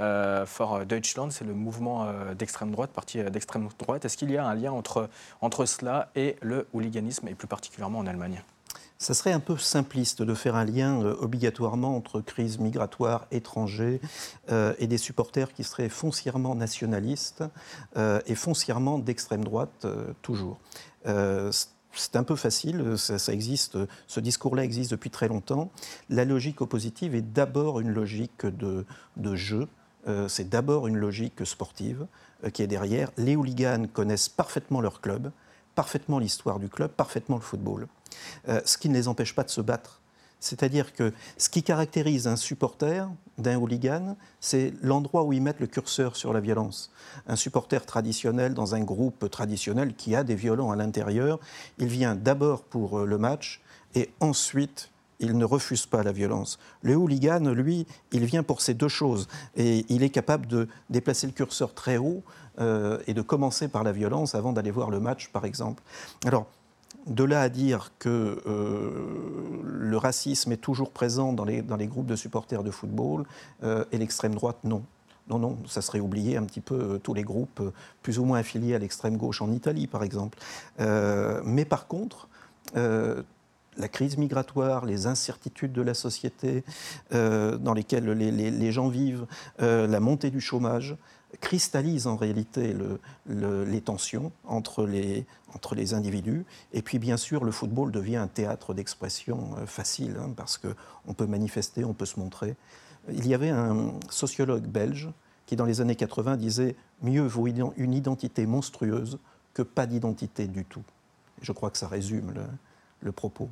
euh, 0.00 0.46
for 0.46 0.84
Deutschland, 0.86 1.30
c'est 1.30 1.44
le 1.44 1.54
mouvement 1.54 2.06
euh, 2.06 2.34
d'extrême 2.34 2.70
droite, 2.70 2.90
parti 2.90 3.20
euh, 3.20 3.30
d'extrême 3.30 3.68
droite. 3.78 4.04
Est-ce 4.04 4.16
qu'il 4.16 4.30
y 4.30 4.36
a 4.36 4.46
un 4.46 4.54
lien 4.54 4.72
entre, 4.72 5.08
entre 5.40 5.66
cela 5.66 6.10
et 6.16 6.36
le 6.42 6.66
hooliganisme, 6.72 7.28
et 7.28 7.34
plus 7.34 7.46
particulièrement 7.46 8.00
en 8.00 8.06
Allemagne? 8.06 8.42
Ça 8.98 9.12
serait 9.12 9.32
un 9.32 9.40
peu 9.40 9.56
simpliste 9.56 10.22
de 10.22 10.34
faire 10.34 10.54
un 10.54 10.64
lien 10.64 11.00
obligatoirement 11.00 11.96
entre 11.96 12.20
crise 12.20 12.58
migratoire 12.58 13.26
étranger 13.32 14.00
et 14.48 14.86
des 14.86 14.98
supporters 14.98 15.52
qui 15.52 15.64
seraient 15.64 15.88
foncièrement 15.88 16.54
nationalistes 16.54 17.42
et 17.96 18.34
foncièrement 18.36 18.98
d'extrême 18.98 19.44
droite 19.44 19.84
toujours 20.22 20.58
c'est 21.96 22.16
un 22.16 22.24
peu 22.24 22.36
facile, 22.36 22.96
ça, 22.96 23.32
existe, 23.32 23.78
ce 24.06 24.20
discours-là 24.20 24.64
existe 24.64 24.90
depuis 24.90 25.10
très 25.10 25.28
longtemps. 25.28 25.70
La 26.08 26.24
logique 26.24 26.60
oppositive 26.60 27.14
est 27.14 27.22
d'abord 27.22 27.80
une 27.80 27.90
logique 27.90 28.46
de, 28.46 28.84
jeu, 29.34 29.68
euh, 30.08 30.28
c'est 30.28 30.48
d'abord 30.48 30.86
une 30.86 30.96
logique 30.96 31.46
sportive 31.46 32.06
euh, 32.44 32.50
qui 32.50 32.62
est 32.62 32.66
derrière. 32.66 33.10
Les 33.16 33.36
hooligans 33.36 33.86
connaissent 33.92 34.28
parfaitement 34.28 34.80
leur 34.80 35.00
club, 35.00 35.30
parfaitement 35.74 36.18
l'histoire 36.18 36.58
du 36.58 36.68
club, 36.68 36.90
parfaitement 36.90 37.36
le 37.36 37.42
football, 37.42 37.86
euh, 38.48 38.60
ce 38.64 38.78
qui 38.78 38.88
ne 38.88 38.94
les 38.94 39.08
empêche 39.08 39.34
pas 39.34 39.44
de 39.44 39.50
se 39.50 39.60
battre. 39.60 40.00
C'est-à-dire 40.44 40.92
que 40.92 41.14
ce 41.38 41.48
qui 41.48 41.62
caractérise 41.62 42.26
un 42.26 42.36
supporter 42.36 43.08
d'un 43.38 43.56
hooligan, 43.56 44.14
c'est 44.40 44.74
l'endroit 44.82 45.24
où 45.24 45.32
ils 45.32 45.40
mettent 45.40 45.60
le 45.60 45.66
curseur 45.66 46.16
sur 46.16 46.34
la 46.34 46.40
violence. 46.40 46.92
Un 47.26 47.34
supporter 47.34 47.86
traditionnel 47.86 48.52
dans 48.52 48.74
un 48.74 48.80
groupe 48.80 49.30
traditionnel 49.30 49.94
qui 49.94 50.14
a 50.14 50.22
des 50.22 50.34
violents 50.34 50.70
à 50.70 50.76
l'intérieur, 50.76 51.40
il 51.78 51.86
vient 51.86 52.14
d'abord 52.14 52.62
pour 52.62 52.98
euh, 53.00 53.06
le 53.06 53.16
match 53.16 53.62
et 53.94 54.10
ensuite 54.20 54.90
il 55.18 55.38
ne 55.38 55.46
refuse 55.46 55.86
pas 55.86 56.02
la 56.02 56.12
violence. 56.12 56.58
Le 56.82 56.94
hooligan, 56.94 57.40
lui, 57.54 57.86
il 58.12 58.26
vient 58.26 58.42
pour 58.42 58.60
ces 58.60 58.74
deux 58.74 58.88
choses 58.88 59.28
et 59.56 59.86
il 59.88 60.02
est 60.02 60.10
capable 60.10 60.46
de 60.46 60.68
déplacer 60.90 61.26
le 61.26 61.32
curseur 61.32 61.72
très 61.72 61.96
haut 61.96 62.22
euh, 62.58 62.98
et 63.06 63.14
de 63.14 63.22
commencer 63.22 63.68
par 63.68 63.82
la 63.82 63.92
violence 63.92 64.34
avant 64.34 64.52
d'aller 64.52 64.70
voir 64.70 64.90
le 64.90 65.00
match, 65.00 65.30
par 65.30 65.46
exemple. 65.46 65.82
Alors, 66.26 66.46
de 67.06 67.24
là 67.24 67.42
à 67.42 67.48
dire 67.48 67.92
que 67.98 68.42
euh, 68.46 69.62
le 69.64 69.96
racisme 69.96 70.52
est 70.52 70.58
toujours 70.58 70.90
présent 70.90 71.32
dans 71.32 71.44
les, 71.44 71.62
dans 71.62 71.76
les 71.76 71.86
groupes 71.86 72.06
de 72.06 72.16
supporters 72.16 72.62
de 72.62 72.70
football 72.70 73.24
euh, 73.62 73.84
et 73.92 73.98
l'extrême 73.98 74.34
droite, 74.34 74.58
non. 74.64 74.82
Non, 75.28 75.38
non, 75.38 75.56
ça 75.66 75.80
serait 75.80 76.00
oublier 76.00 76.36
un 76.36 76.42
petit 76.42 76.60
peu 76.60 76.74
euh, 76.74 76.98
tous 76.98 77.14
les 77.14 77.22
groupes 77.22 77.62
plus 78.02 78.18
ou 78.18 78.24
moins 78.24 78.38
affiliés 78.38 78.74
à 78.74 78.78
l'extrême 78.78 79.16
gauche 79.16 79.40
en 79.40 79.50
Italie, 79.52 79.86
par 79.86 80.02
exemple. 80.02 80.38
mais 80.78 81.64
par 81.64 81.86
contre, 81.86 82.28
la 82.74 83.88
crise 83.88 84.18
migratoire, 84.18 84.84
les 84.84 85.06
incertitudes 85.06 85.72
de 85.72 85.82
la 85.82 85.94
société 85.94 86.64
dans 87.10 87.72
lesquelles 87.74 88.10
les, 88.10 88.30
les 88.30 88.72
gens 88.72 88.88
vivent, 88.88 89.26
la 89.58 90.00
montée 90.00 90.30
du 90.30 90.40
chômage, 90.40 90.96
cristallise 91.40 92.06
en 92.06 92.16
réalité 92.16 92.74
les 93.28 93.80
tensions 93.80 94.32
entre 94.44 94.86
les, 94.86 95.26
individus. 95.94 96.44
Et 96.72 96.82
puis 96.82 96.98
bien 96.98 97.16
sûr, 97.16 97.44
le 97.44 97.52
football 97.52 97.92
devient 97.92 98.16
un 98.16 98.26
théâtre 98.26 98.74
d'expression 98.74 99.56
euh, 99.58 99.66
facile, 99.66 100.16
hein, 100.20 100.30
parce 100.36 100.58
qu'on 100.58 101.14
peut 101.14 101.26
manifester, 101.26 101.84
on 101.84 101.94
peut 101.94 102.06
se 102.06 102.18
montrer. 102.18 102.56
Il 103.12 103.26
y 103.26 103.34
avait 103.34 103.50
un 103.50 103.92
sociologue 104.08 104.66
belge 104.66 105.10
qui, 105.46 105.56
dans 105.56 105.66
les 105.66 105.80
années 105.80 105.96
80, 105.96 106.36
disait 106.36 106.74
Mieux 107.02 107.26
vaut 107.26 107.46
une 107.46 107.94
identité 107.94 108.46
monstrueuse 108.46 109.18
que 109.52 109.62
pas 109.62 109.86
d'identité 109.86 110.46
du 110.46 110.64
tout. 110.64 110.82
Je 111.42 111.52
crois 111.52 111.70
que 111.70 111.78
ça 111.78 111.88
résume 111.88 112.32
le 113.00 113.12
propos. 113.12 113.50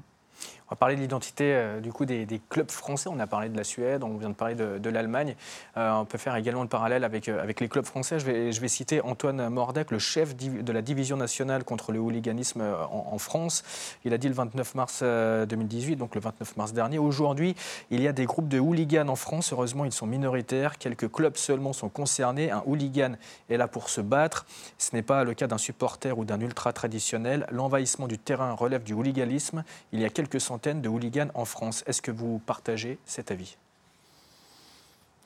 On 0.72 0.74
va 0.74 0.78
parler 0.78 0.96
de 0.96 1.02
l'identité 1.02 1.52
euh, 1.52 1.80
du 1.80 1.92
coup 1.92 2.06
des, 2.06 2.40
clubs 2.48 2.70
français. 2.70 3.10
On 3.12 3.20
a 3.20 3.26
parlé 3.26 3.50
de 3.50 3.56
la 3.58 3.62
Suède, 3.62 4.02
on 4.02 4.16
vient 4.16 4.30
de 4.30 4.34
parler 4.34 4.54
de, 4.54 4.88
l'Allemagne. 4.88 5.36
Euh, 5.76 5.92
on 5.92 6.06
peut 6.06 6.16
faire 6.16 6.34
également 6.34 6.62
le 6.62 6.68
parallèle 6.68 7.04
avec, 7.04 7.28
euh, 7.28 7.42
avec 7.42 7.60
les 7.60 7.68
clubs 7.68 7.84
français. 7.84 8.18
Je 8.18 8.24
vais, 8.24 8.52
je 8.52 8.60
vais 8.62 8.68
citer 8.68 9.02
Antoine 9.02 9.50
Mordec, 9.50 9.90
le 9.90 9.98
chef 9.98 10.34
de 10.34 10.72
la 10.72 10.80
division 10.80 11.18
nationale 11.18 11.64
contre 11.64 11.92
le 11.92 11.98
hooliganisme 11.98 12.62
en, 12.90 13.18
France. 13.18 13.64
Il 14.06 14.14
a 14.14 14.18
dit 14.18 14.28
le 14.28 14.34
29 14.34 14.74
mars 14.74 15.02
2018, 15.02 15.96
donc 15.96 16.14
le 16.14 16.22
29 16.22 16.56
mars 16.56 16.72
dernier. 16.72 16.98
Aujourd'hui, 16.98 17.54
il 17.90 18.00
y 18.00 18.08
a 18.08 18.12
des 18.12 18.24
groupes 18.24 18.48
de 18.48 18.58
hooligans 18.58 19.08
en 19.08 19.16
France. 19.16 19.52
Heureusement, 19.52 19.84
ils 19.84 19.92
sont 19.92 20.06
minoritaires. 20.06 20.78
Quelques 20.78 21.10
clubs 21.12 21.36
seulement 21.36 21.74
sont 21.74 21.90
concernés. 21.90 22.50
Un 22.50 22.62
hooligan 22.66 23.16
est 23.50 23.58
là 23.58 23.68
pour 23.68 23.90
se 23.90 24.00
battre. 24.00 24.46
Ce 24.78 24.96
n'est 24.96 25.02
pas 25.02 25.24
le 25.24 25.34
cas 25.34 25.46
d'un 25.46 25.58
supporter 25.58 26.18
ou 26.18 26.24
d'un 26.24 26.40
ultra 26.40 26.72
traditionnel. 26.72 27.46
L'envahissement 27.50 28.08
du 28.08 28.18
terrain 28.18 28.54
relève 28.54 28.82
du 28.82 28.94
hooliganisme. 28.94 29.64
Il 29.92 30.00
y 30.00 30.06
a 30.06 30.08
quelques 30.08 30.21
centaines 30.38 30.80
de 30.80 30.88
hooligans 30.88 31.30
en 31.34 31.44
France. 31.44 31.84
Est-ce 31.86 32.02
que 32.02 32.10
vous 32.10 32.40
partagez 32.44 32.98
cet 33.06 33.30
avis? 33.30 33.56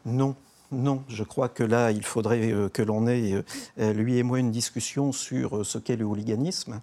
Non. 0.05 0.37
Non, 0.73 1.05
je 1.09 1.23
crois 1.23 1.49
que 1.49 1.63
là, 1.63 1.93
il 1.93 2.05
faudrait 2.05 2.51
euh, 2.51 2.69
que 2.69 2.83
l'on 2.83 3.07
ait, 3.07 3.45
euh, 3.79 3.93
lui 3.93 4.19
et 4.19 4.25
moi, 4.25 4.41
une 4.41 4.51
discussion 4.51 5.13
sur 5.13 5.59
euh, 5.59 5.65
ce 5.65 5.79
qu'est 5.79 5.95
le 5.95 6.05
hooliganisme. 6.05 6.81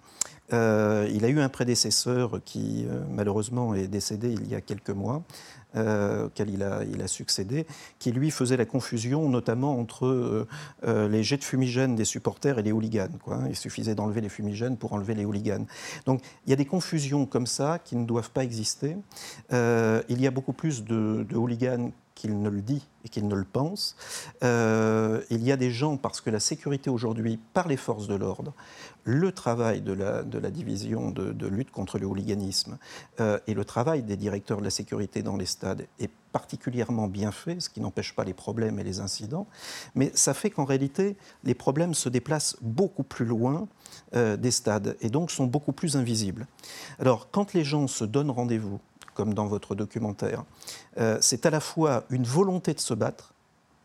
il 0.50 1.24
a 1.24 1.28
eu 1.28 1.40
un 1.40 1.48
prédécesseur 1.48 2.40
qui, 2.44 2.86
malheureusement, 3.10 3.74
est 3.74 3.88
décédé 3.88 4.32
il 4.32 4.48
y 4.48 4.54
a 4.54 4.60
quelques 4.60 4.90
mois, 4.90 5.22
euh, 5.76 6.26
auquel 6.26 6.50
il 6.50 6.62
a, 6.62 6.82
il 6.84 7.02
a, 7.02 7.08
succédé, 7.08 7.66
qui 7.98 8.12
lui 8.12 8.30
faisait 8.30 8.56
la 8.56 8.64
confusion 8.64 9.28
notamment 9.28 9.78
entre 9.78 10.06
euh, 10.06 10.46
euh, 10.86 11.08
les 11.08 11.22
jets 11.22 11.36
de 11.36 11.44
fumigène 11.44 11.94
des 11.96 12.04
supporters 12.04 12.58
et 12.58 12.62
les 12.62 12.72
hooligans. 12.72 13.18
Quoi. 13.22 13.40
Il 13.48 13.56
suffisait 13.56 13.94
d'enlever 13.94 14.20
les 14.20 14.28
fumigènes 14.28 14.76
pour 14.76 14.92
enlever 14.92 15.14
les 15.14 15.24
hooligans. 15.24 15.66
Donc 16.06 16.22
il 16.46 16.50
y 16.50 16.52
a 16.52 16.56
des 16.56 16.64
confusions 16.64 17.26
comme 17.26 17.46
ça 17.46 17.78
qui 17.82 17.96
ne 17.96 18.04
doivent 18.04 18.30
pas 18.30 18.44
exister. 18.44 18.96
il 19.50 20.20
y 20.20 20.26
a 20.26 20.30
beaucoup 20.30 20.52
plus 20.52 20.84
de 20.84 21.26
hooligans 21.34 21.90
qu'il 22.14 22.40
ne 22.40 22.48
le 22.48 22.62
dit 22.62 22.82
et 23.04 23.08
qu'il 23.08 23.26
ne 23.28 23.34
le 23.34 23.44
pense. 23.44 23.96
Euh, 24.42 25.20
il 25.30 25.42
y 25.42 25.52
a 25.52 25.56
des 25.56 25.70
gens, 25.70 25.96
parce 25.96 26.20
que 26.20 26.30
la 26.30 26.40
sécurité 26.40 26.90
aujourd'hui, 26.90 27.38
par 27.52 27.68
les 27.68 27.76
forces 27.76 28.06
de 28.06 28.14
l'ordre, 28.14 28.54
le 29.04 29.32
travail 29.32 29.82
de 29.82 29.92
la, 29.92 30.22
division 30.50 31.10
de, 31.10 31.46
lutte 31.46 31.70
contre 31.70 31.98
le 31.98 32.06
hooliganisme 32.06 32.78
euh, 33.20 33.38
et 33.46 33.54
le 33.54 33.64
travail 33.64 34.02
des 34.02 34.16
directeurs 34.16 34.58
de 34.58 34.64
la 34.64 34.70
sécurité 34.70 35.22
dans 35.22 35.36
les 35.36 35.46
stades 35.46 35.86
est 35.98 36.10
particulièrement 36.32 37.06
bien 37.06 37.30
fait, 37.30 37.60
ce 37.60 37.70
qui 37.70 37.80
n'empêche 37.80 38.14
pas 38.14 38.24
les 38.24 38.34
problèmes 38.34 38.80
et 38.80 38.84
les 38.84 38.98
incidents, 38.98 39.46
mais 39.94 40.10
ça 40.14 40.34
fait 40.34 40.50
qu'en 40.50 40.64
réalité, 40.64 41.16
les 41.44 41.54
problèmes 41.54 41.94
se 41.94 42.08
déplacent 42.08 42.56
beaucoup 42.60 43.04
plus 43.04 43.24
loin 43.24 43.68
euh, 44.16 44.36
des 44.36 44.50
stades 44.50 44.96
et 45.00 45.10
donc 45.10 45.30
sont 45.30 45.46
beaucoup 45.46 45.72
plus 45.72 45.96
invisibles. 45.96 46.46
Alors, 46.98 47.30
quand 47.30 47.52
les 47.52 47.62
gens 47.62 47.86
se 47.86 48.04
donnent 48.04 48.32
rendez-vous 48.32 48.80
comme 49.14 49.34
dans 49.34 49.46
votre 49.46 49.74
documentaire. 49.74 50.44
Euh, 50.98 51.18
c'est 51.20 51.46
à 51.46 51.50
la 51.50 51.60
fois 51.60 52.04
une 52.10 52.24
volonté 52.24 52.74
de 52.74 52.80
se 52.80 52.94
battre, 52.94 53.32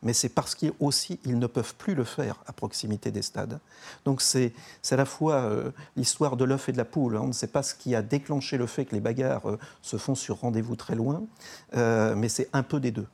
mais 0.01 0.13
c'est 0.13 0.29
parce 0.29 0.55
qu'aussi 0.55 1.19
ils 1.25 1.37
ne 1.37 1.47
peuvent 1.47 1.75
plus 1.75 1.95
le 1.95 2.03
faire 2.03 2.35
à 2.47 2.53
proximité 2.53 3.11
des 3.11 3.21
stades. 3.21 3.59
Donc 4.05 4.21
c'est 4.21 4.53
à 4.89 4.95
la 4.95 5.05
fois 5.05 5.35
euh, 5.35 5.71
l'histoire 5.95 6.37
de 6.37 6.45
l'œuf 6.45 6.69
et 6.69 6.71
de 6.71 6.77
la 6.77 6.85
poule. 6.85 7.17
Hein. 7.17 7.21
On 7.23 7.27
ne 7.27 7.33
sait 7.33 7.47
pas 7.47 7.63
ce 7.63 7.75
qui 7.75 7.95
a 7.95 8.01
déclenché 8.01 8.57
le 8.57 8.65
fait 8.65 8.85
que 8.85 8.95
les 8.95 9.01
bagarres 9.01 9.49
euh, 9.49 9.59
se 9.81 9.97
font 9.97 10.15
sur 10.15 10.39
rendez-vous 10.39 10.75
très 10.75 10.95
loin, 10.95 11.23
mais 11.73 12.29
c'est 12.29 12.49
un 12.53 12.63
peu 12.63 12.79
des 12.79 12.91
deux. 12.91 13.07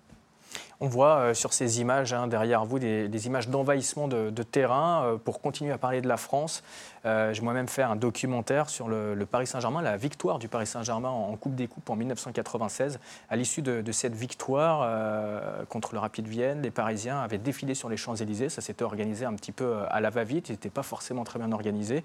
On 0.82 0.88
voit 0.88 1.17
euh, 1.17 1.34
sur 1.34 1.53
ces 1.53 1.79
images 1.79 2.12
hein, 2.12 2.27
derrière 2.27 2.65
vous 2.65 2.79
des, 2.79 3.27
images 3.27 3.48
d'envahissement 3.48 4.08
de, 4.08 4.44
terrain. 4.44 5.05
Euh, 5.05 5.17
pour 5.17 5.41
continuer 5.41 5.72
à 5.72 5.77
parler 5.77 6.01
de 6.01 6.08
la 6.08 6.17
France, 6.17 6.63
euh, 7.05 7.34
j'ai 7.34 7.41
moi-même 7.41 7.67
fait 7.67 7.82
un 7.82 7.96
documentaire 7.96 8.70
sur 8.70 8.89
le, 8.89 9.15
Paris 9.25 9.48
Saint-Germain, 9.48 9.82
la 9.82 9.98
victoire 9.98 10.38
du 10.38 10.48
Paris 10.48 10.67
Saint-Germain 10.67 11.10
en, 11.10 11.36
Coupe 11.38 11.55
des 11.55 11.67
Coupes 11.67 11.89
en 11.89 11.96
1996. 11.96 13.00
À 13.29 13.36
l'issue 13.36 13.62
de, 13.62 13.91
cette 13.91 14.15
victoire 14.15 15.65
contre 15.67 15.94
le 15.94 16.00
Rapid 16.00 16.27
Vienne, 16.27 16.62
les 16.62 16.72
Parisiens 16.72 17.20
avaient 17.20 17.38
défilé 17.38 17.74
sur 17.74 17.89
les 17.89 17.98
Champs-Élysées. 17.98 18.50
Ça 18.50 18.62
s'était 18.62 18.84
organisé 18.84 19.25
un 19.25 19.34
petit 19.34 19.51
peu 19.51 19.77
à 19.89 20.00
la 20.00 20.10
va-vite. 20.10 20.50
Ils 20.50 20.53
n'étaient 20.53 20.70
pas 20.70 20.84
forcément 20.84 21.24
très 21.24 21.39
bien 21.39 21.51
organisés 21.51 22.03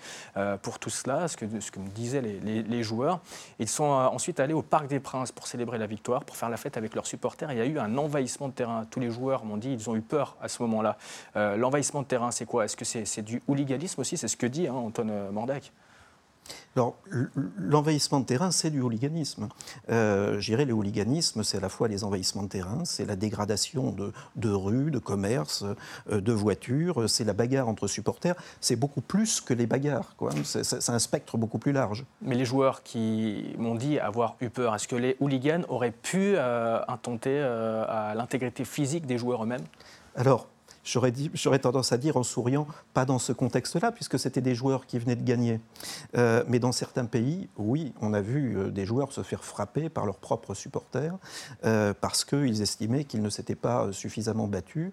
pour 0.63 0.79
tout 0.79 0.91
cela, 0.91 1.29
ce 1.29 1.37
que, 1.37 1.61
ce 1.61 1.71
que 1.71 1.79
me 1.79 1.89
disaient 1.89 2.23
les, 2.23 2.63
les 2.63 2.83
joueurs. 2.83 3.21
Ils 3.59 3.69
sont 3.69 3.85
ensuite 3.85 4.41
allés 4.41 4.55
au 4.55 4.63
Parc 4.63 4.87
des 4.87 5.01
Princes 5.01 5.33
pour 5.33 5.47
célébrer 5.47 5.79
la 5.79 5.87
victoire, 5.87 6.25
pour 6.25 6.37
faire 6.37 6.49
la 6.49 6.57
fête 6.57 6.77
avec 6.77 6.95
leurs 6.95 7.07
supporters. 7.07 7.53
Il 7.53 7.59
y 7.59 7.63
a 7.63 7.67
eu 7.67 7.79
un 7.79 7.99
envahissement 7.99 8.49
de 8.49 8.55
tous 8.91 9.01
les 9.01 9.11
joueurs 9.11 9.45
m'ont 9.45 9.57
dit 9.57 9.73
ils 9.73 9.91
ont 9.91 9.97
eu 9.97 10.01
peur 10.01 10.37
à 10.41 10.49
ce 10.49 10.63
moment-là. 10.63 10.97
Euh, 11.37 11.57
l'envahissement 11.57 12.03
de 12.03 12.07
terrain, 12.07 12.31
c'est 12.31 12.47
quoi? 12.47 12.65
Est-ce 12.65 12.77
que 12.77 12.85
c'est 12.85 13.23
du 13.23 13.43
hooliganisme 13.49 14.01
aussi? 14.01 14.17
C'est 14.17 14.29
ce 14.29 14.37
que 14.37 14.47
dit 14.47 14.67
hein, 14.67 14.75
Antoine 14.75 15.31
Mordac 15.31 15.73
alors, 16.77 16.97
l'envahissement 17.59 18.21
de 18.21 18.25
terrain, 18.25 18.51
c'est 18.53 18.71
du 18.71 18.81
hooliganisme. 18.81 19.49
Euh, 19.91 20.39
J'irais, 20.39 20.65
le 20.65 20.73
hooliganisme, 20.73 21.43
c'est 21.43 21.59
à 21.59 21.61
la 21.61 21.69
fois 21.69 21.89
les 21.89 22.05
envahissements 22.05 22.45
de 22.45 22.49
terrain, 22.49 22.85
c'est 22.85 23.05
la 23.05 23.17
dégradation 23.17 23.95
de, 24.37 24.51
rues, 24.51 24.91
de 24.91 24.99
commerces, 24.99 25.65
euh, 26.11 26.21
de 26.21 26.33
voitures, 26.33 27.11
c'est 27.11 27.25
la 27.25 27.33
bagarre 27.33 27.69
entre 27.69 27.89
supporters. 27.89 28.37
C'est 28.61 28.77
beaucoup 28.77 29.01
plus 29.01 29.41
que 29.41 29.53
les 29.53 29.67
bagarres. 29.67 30.15
C'est 30.45 30.91
un 30.91 30.99
spectre 30.99 31.37
beaucoup 31.37 31.59
plus 31.59 31.73
large. 31.73 32.05
Mais 32.23 32.37
les 32.37 32.45
joueurs 32.45 32.83
qui 32.83 33.55
m'ont 33.59 33.75
dit 33.75 33.99
avoir 33.99 34.37
eu 34.41 34.49
peur, 34.49 34.75
est-ce 34.75 34.87
que 34.87 34.97
les 34.97 35.17
hooligans 35.21 35.65
auraient 35.69 35.91
pu 35.91 36.35
euh, 36.37 36.81
intenter 36.89 37.31
euh, 37.33 37.85
à 37.89 38.15
l'intégrité 38.15 38.65
physique 38.65 39.07
des 39.07 39.19
joueurs 39.19 39.43
eux-mêmes? 39.43 39.65
Alors, 40.15 40.49
J'aurais 40.83 41.59
tendance 41.59 41.93
à 41.93 41.99
dire 41.99 42.17
en 42.17 42.23
souriant, 42.23 42.67
pas 42.95 43.05
dans 43.05 43.19
ce 43.19 43.33
contexte-là, 43.33 43.93
puisque 43.93 44.19
c'était 44.19 44.41
des 44.41 44.55
joueurs 44.55 44.87
qui 44.87 44.99
venaient 44.99 45.17
de 45.17 45.25
gagner. 45.25 45.61
Euh, 46.17 46.43
mais 46.49 46.59
dans 46.59 46.73
certains 46.73 47.05
pays, 47.05 47.49
oui, 47.57 47.93
on 48.01 48.15
a 48.15 48.21
vu 48.21 48.57
euh, 48.57 48.71
des 48.71 48.87
joueurs 48.87 49.13
se 49.13 49.23
faire 49.23 49.45
frapper 49.45 49.89
par 49.89 50.07
leurs 50.07 50.19
propres 50.19 50.55
supporters 50.55 51.15
euh, 51.65 51.93
parce 52.01 52.25
qu'ils 52.25 52.63
estimaient 52.63 53.05
qu'ils 53.05 53.23
ne 53.23 53.31
s'étaient 53.31 53.55
pas 53.55 53.93
suffisamment 53.93 54.47
battus 54.47 54.93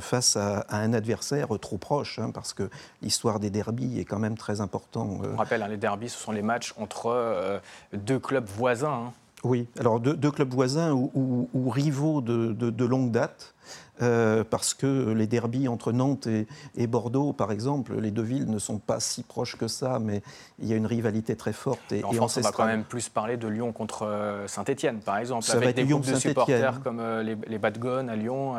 face 0.00 0.36
à, 0.36 0.64
un 0.70 0.92
adversaire 0.92 1.48
trop 1.60 1.78
proche, 1.78 2.18
hein, 2.18 2.30
parce 2.32 2.52
que 2.52 2.70
l'histoire 3.02 3.40
des 3.40 3.50
derbies 3.50 4.00
est 4.00 4.04
quand 4.04 4.18
même 4.18 4.36
très 4.36 4.60
importante. 4.60 5.20
On 5.24 5.36
rappelle, 5.36 5.62
hein, 5.62 5.68
les 5.68 5.76
derbies, 5.76 6.08
ce 6.08 6.18
sont 6.18 6.32
les 6.32 6.42
matchs 6.42 6.74
entre 6.76 7.60
deux 7.92 8.18
clubs 8.18 8.48
voisins. 8.48 9.06
Hein. 9.06 9.12
Oui, 9.44 9.68
alors 9.78 10.00
deux, 10.00 10.30
clubs 10.30 10.52
voisins 10.52 10.92
ou, 10.92 11.68
rivaux 11.68 12.22
de, 12.22 12.84
longue 12.84 13.10
date. 13.10 13.54
Euh, 14.02 14.42
parce 14.42 14.74
que 14.74 15.12
les 15.12 15.28
derbies 15.28 15.68
entre 15.68 15.92
Nantes 15.92 16.26
et, 16.26 16.86
Bordeaux, 16.86 17.32
par 17.32 17.52
exemple, 17.52 17.98
les 18.00 18.10
deux 18.10 18.22
villes 18.22 18.50
ne 18.50 18.58
sont 18.58 18.78
pas 18.78 18.98
si 18.98 19.22
proches 19.22 19.56
que 19.56 19.68
ça, 19.68 19.98
mais 20.00 20.22
il 20.58 20.68
y 20.68 20.72
a 20.72 20.76
une 20.76 20.86
rivalité 20.86 21.36
très 21.36 21.52
forte. 21.52 21.92
Et, 21.92 22.02
en 22.02 22.12
France, 22.12 22.36
on 22.36 22.40
va 22.40 22.50
quand 22.50 22.66
même 22.66 22.84
plus 22.84 23.08
parler 23.08 23.36
de 23.36 23.46
Lyon 23.46 23.72
contre 23.72 24.04
euh, 24.04 24.48
Saint-Etienne, 24.48 24.98
par 24.98 25.18
exemple, 25.18 25.46
avec 25.50 25.76
des 25.76 25.84
groupes 25.84 26.06
de 26.06 26.16
supporters 26.16 26.80
comme 26.82 26.98
euh, 26.98 27.22
les, 27.22 27.36
les 27.46 27.58
Bad 27.58 27.78
à 28.08 28.16
Lyon. 28.16 28.54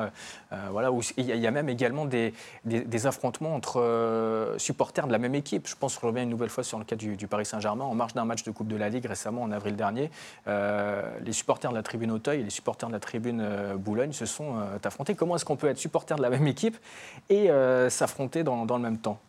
voilà, 0.72 0.92
où 0.92 1.01
il 1.18 1.25
y 1.25 1.48
a 1.48 1.51
même 1.51 1.70
également 1.70 2.06
des, 2.06 2.34
des, 2.63 3.08
affrontements 3.08 3.56
entre 3.56 4.56
supporters 4.58 5.08
de 5.08 5.12
la 5.12 5.18
même 5.18 5.36
équipe. 5.36 5.68
Je 5.68 5.75
pense 5.75 5.96
que 5.96 6.01
je 6.01 6.06
reviens 6.06 6.24
une 6.24 6.30
nouvelle 6.30 6.50
fois 6.50 6.63
sur 6.63 6.80
le 6.80 6.86
cas 6.86 6.96
du, 6.96 7.27
Paris 7.27 7.46
Saint-Germain. 7.46 7.86
En 7.86 7.96
marge 7.96 8.13
d'un 8.13 8.25
match 8.25 8.44
de 8.44 8.51
Coupe 8.51 8.68
de 8.68 8.75
la 8.75 8.89
Ligue 8.89 9.06
récemment, 9.06 9.44
en 9.44 9.51
avril 9.51 9.75
dernier, 9.75 10.12
les 10.48 11.34
supporters 11.34 11.72
de 11.72 11.75
la 11.75 11.84
tribune 11.84 12.12
Auteuil 12.12 12.39
et 12.39 12.44
les 12.44 12.50
supporters 12.50 12.88
de 12.88 12.94
la 12.94 13.00
tribune 13.00 13.46
Boulogne 13.77 14.13
se 14.13 14.25
sont 14.25 14.56
affrontés 14.84 15.15
comment 15.25 15.38
est-ce 15.38 15.46
qu'on 15.46 15.55
peut 15.55 15.70
être 15.70 15.79
supporter 15.79 16.15
de 16.15 16.22
la 16.22 16.29
même 16.29 16.46
équipe 16.46 16.77
et 17.29 17.50
euh, 17.50 17.89
s'affronter 17.89 18.44
dans, 18.44 18.63
le 18.63 18.77
même 18.77 19.00
temps 19.00 19.20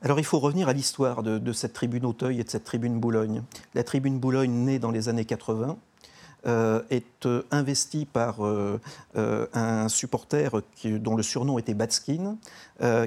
alors 0.00 0.18
il 0.18 0.24
faut 0.24 0.38
revenir 0.38 0.66
à 0.68 0.72
l'histoire 0.72 1.22
de, 1.22 1.52
cette 1.52 1.74
tribune 1.74 2.06
Auteuil 2.06 2.40
et 2.40 2.44
de 2.44 2.48
cette 2.48 2.64
tribune 2.64 2.98
Boulogne. 3.00 3.42
La 3.74 3.82
tribune 3.82 4.18
Boulogne, 4.18 4.52
née 4.52 4.78
dans 4.78 4.92
les 4.92 5.08
années 5.08 5.24
80, 5.24 5.76
euh, 6.46 6.82
est 6.88 7.26
euh, 7.26 7.42
investie 7.50 8.06
par 8.06 8.36
un 9.16 9.88
supporter 9.88 10.62
dont 10.84 11.16
le 11.16 11.22
surnom 11.22 11.58
était 11.58 11.74
Batskin, 11.74 12.36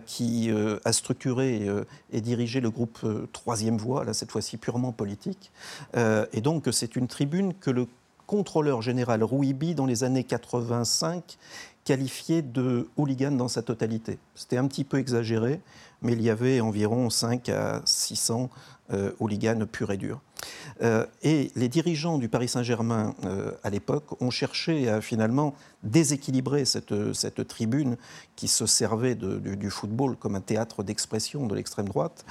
qui 0.06 0.52
a 0.86 0.92
structuré 0.92 1.66
et 2.12 2.22
dirigé 2.22 2.60
le 2.60 2.70
groupe 2.70 3.00
Troisième 3.32 3.78
Voie, 3.78 4.04
là 4.04 4.14
cette 4.14 4.32
fois-ci 4.32 4.58
purement 4.58 4.92
politique. 4.92 5.52
et 5.96 6.42
donc 6.42 6.68
c'est 6.72 6.96
une 6.96 7.08
tribune 7.08 7.54
que 7.54 7.72
le 7.72 7.88
contrôleur 8.32 8.82
général 8.82 9.26
Rouibi, 9.26 9.76
dans 9.76 9.86
les 9.86 10.06
années 10.06 10.24
85, 10.24 11.38
qualifié 11.84 12.42
de 12.42 12.90
hooligan 12.98 13.32
dans 13.32 13.48
sa 13.48 13.62
totalité. 13.62 14.20
C'était 14.36 14.58
un 14.58 14.68
petit 14.68 14.84
peu 14.84 14.98
exagéré, 14.98 15.62
mais 16.02 16.14
il 16.14 16.22
y 16.22 16.30
avait 16.30 16.62
environ 16.62 17.10
5 17.10 17.50
à 17.50 17.82
600 17.86 18.50
euh, 18.94 19.12
hooligans 19.20 19.66
purs 19.66 19.92
et 19.92 19.98
durs. 19.98 20.22
Euh, 20.82 21.06
et 21.22 21.52
les 21.56 21.70
dirigeants 21.70 22.18
du 22.18 22.30
Paris 22.30 22.48
Saint-Germain 22.48 23.16
euh, 23.24 23.52
à 23.64 23.70
l'époque 23.70 24.22
ont 24.22 24.32
cherché 24.32 24.90
à 24.90 25.02
finalement 25.02 25.54
déséquilibrer 25.84 26.66
cette, 26.66 27.14
cette 27.14 27.48
tribune 27.48 27.98
qui 28.36 28.48
se 28.48 28.66
servait 28.66 29.16
du, 29.16 29.56
du, 29.56 29.70
football 29.70 30.16
comme 30.18 30.36
un 30.36 30.42
théâtre 30.42 30.84
d'expression 30.84 31.46
de 31.46 31.56
l'extrême 31.56 31.88
droite 31.88 32.26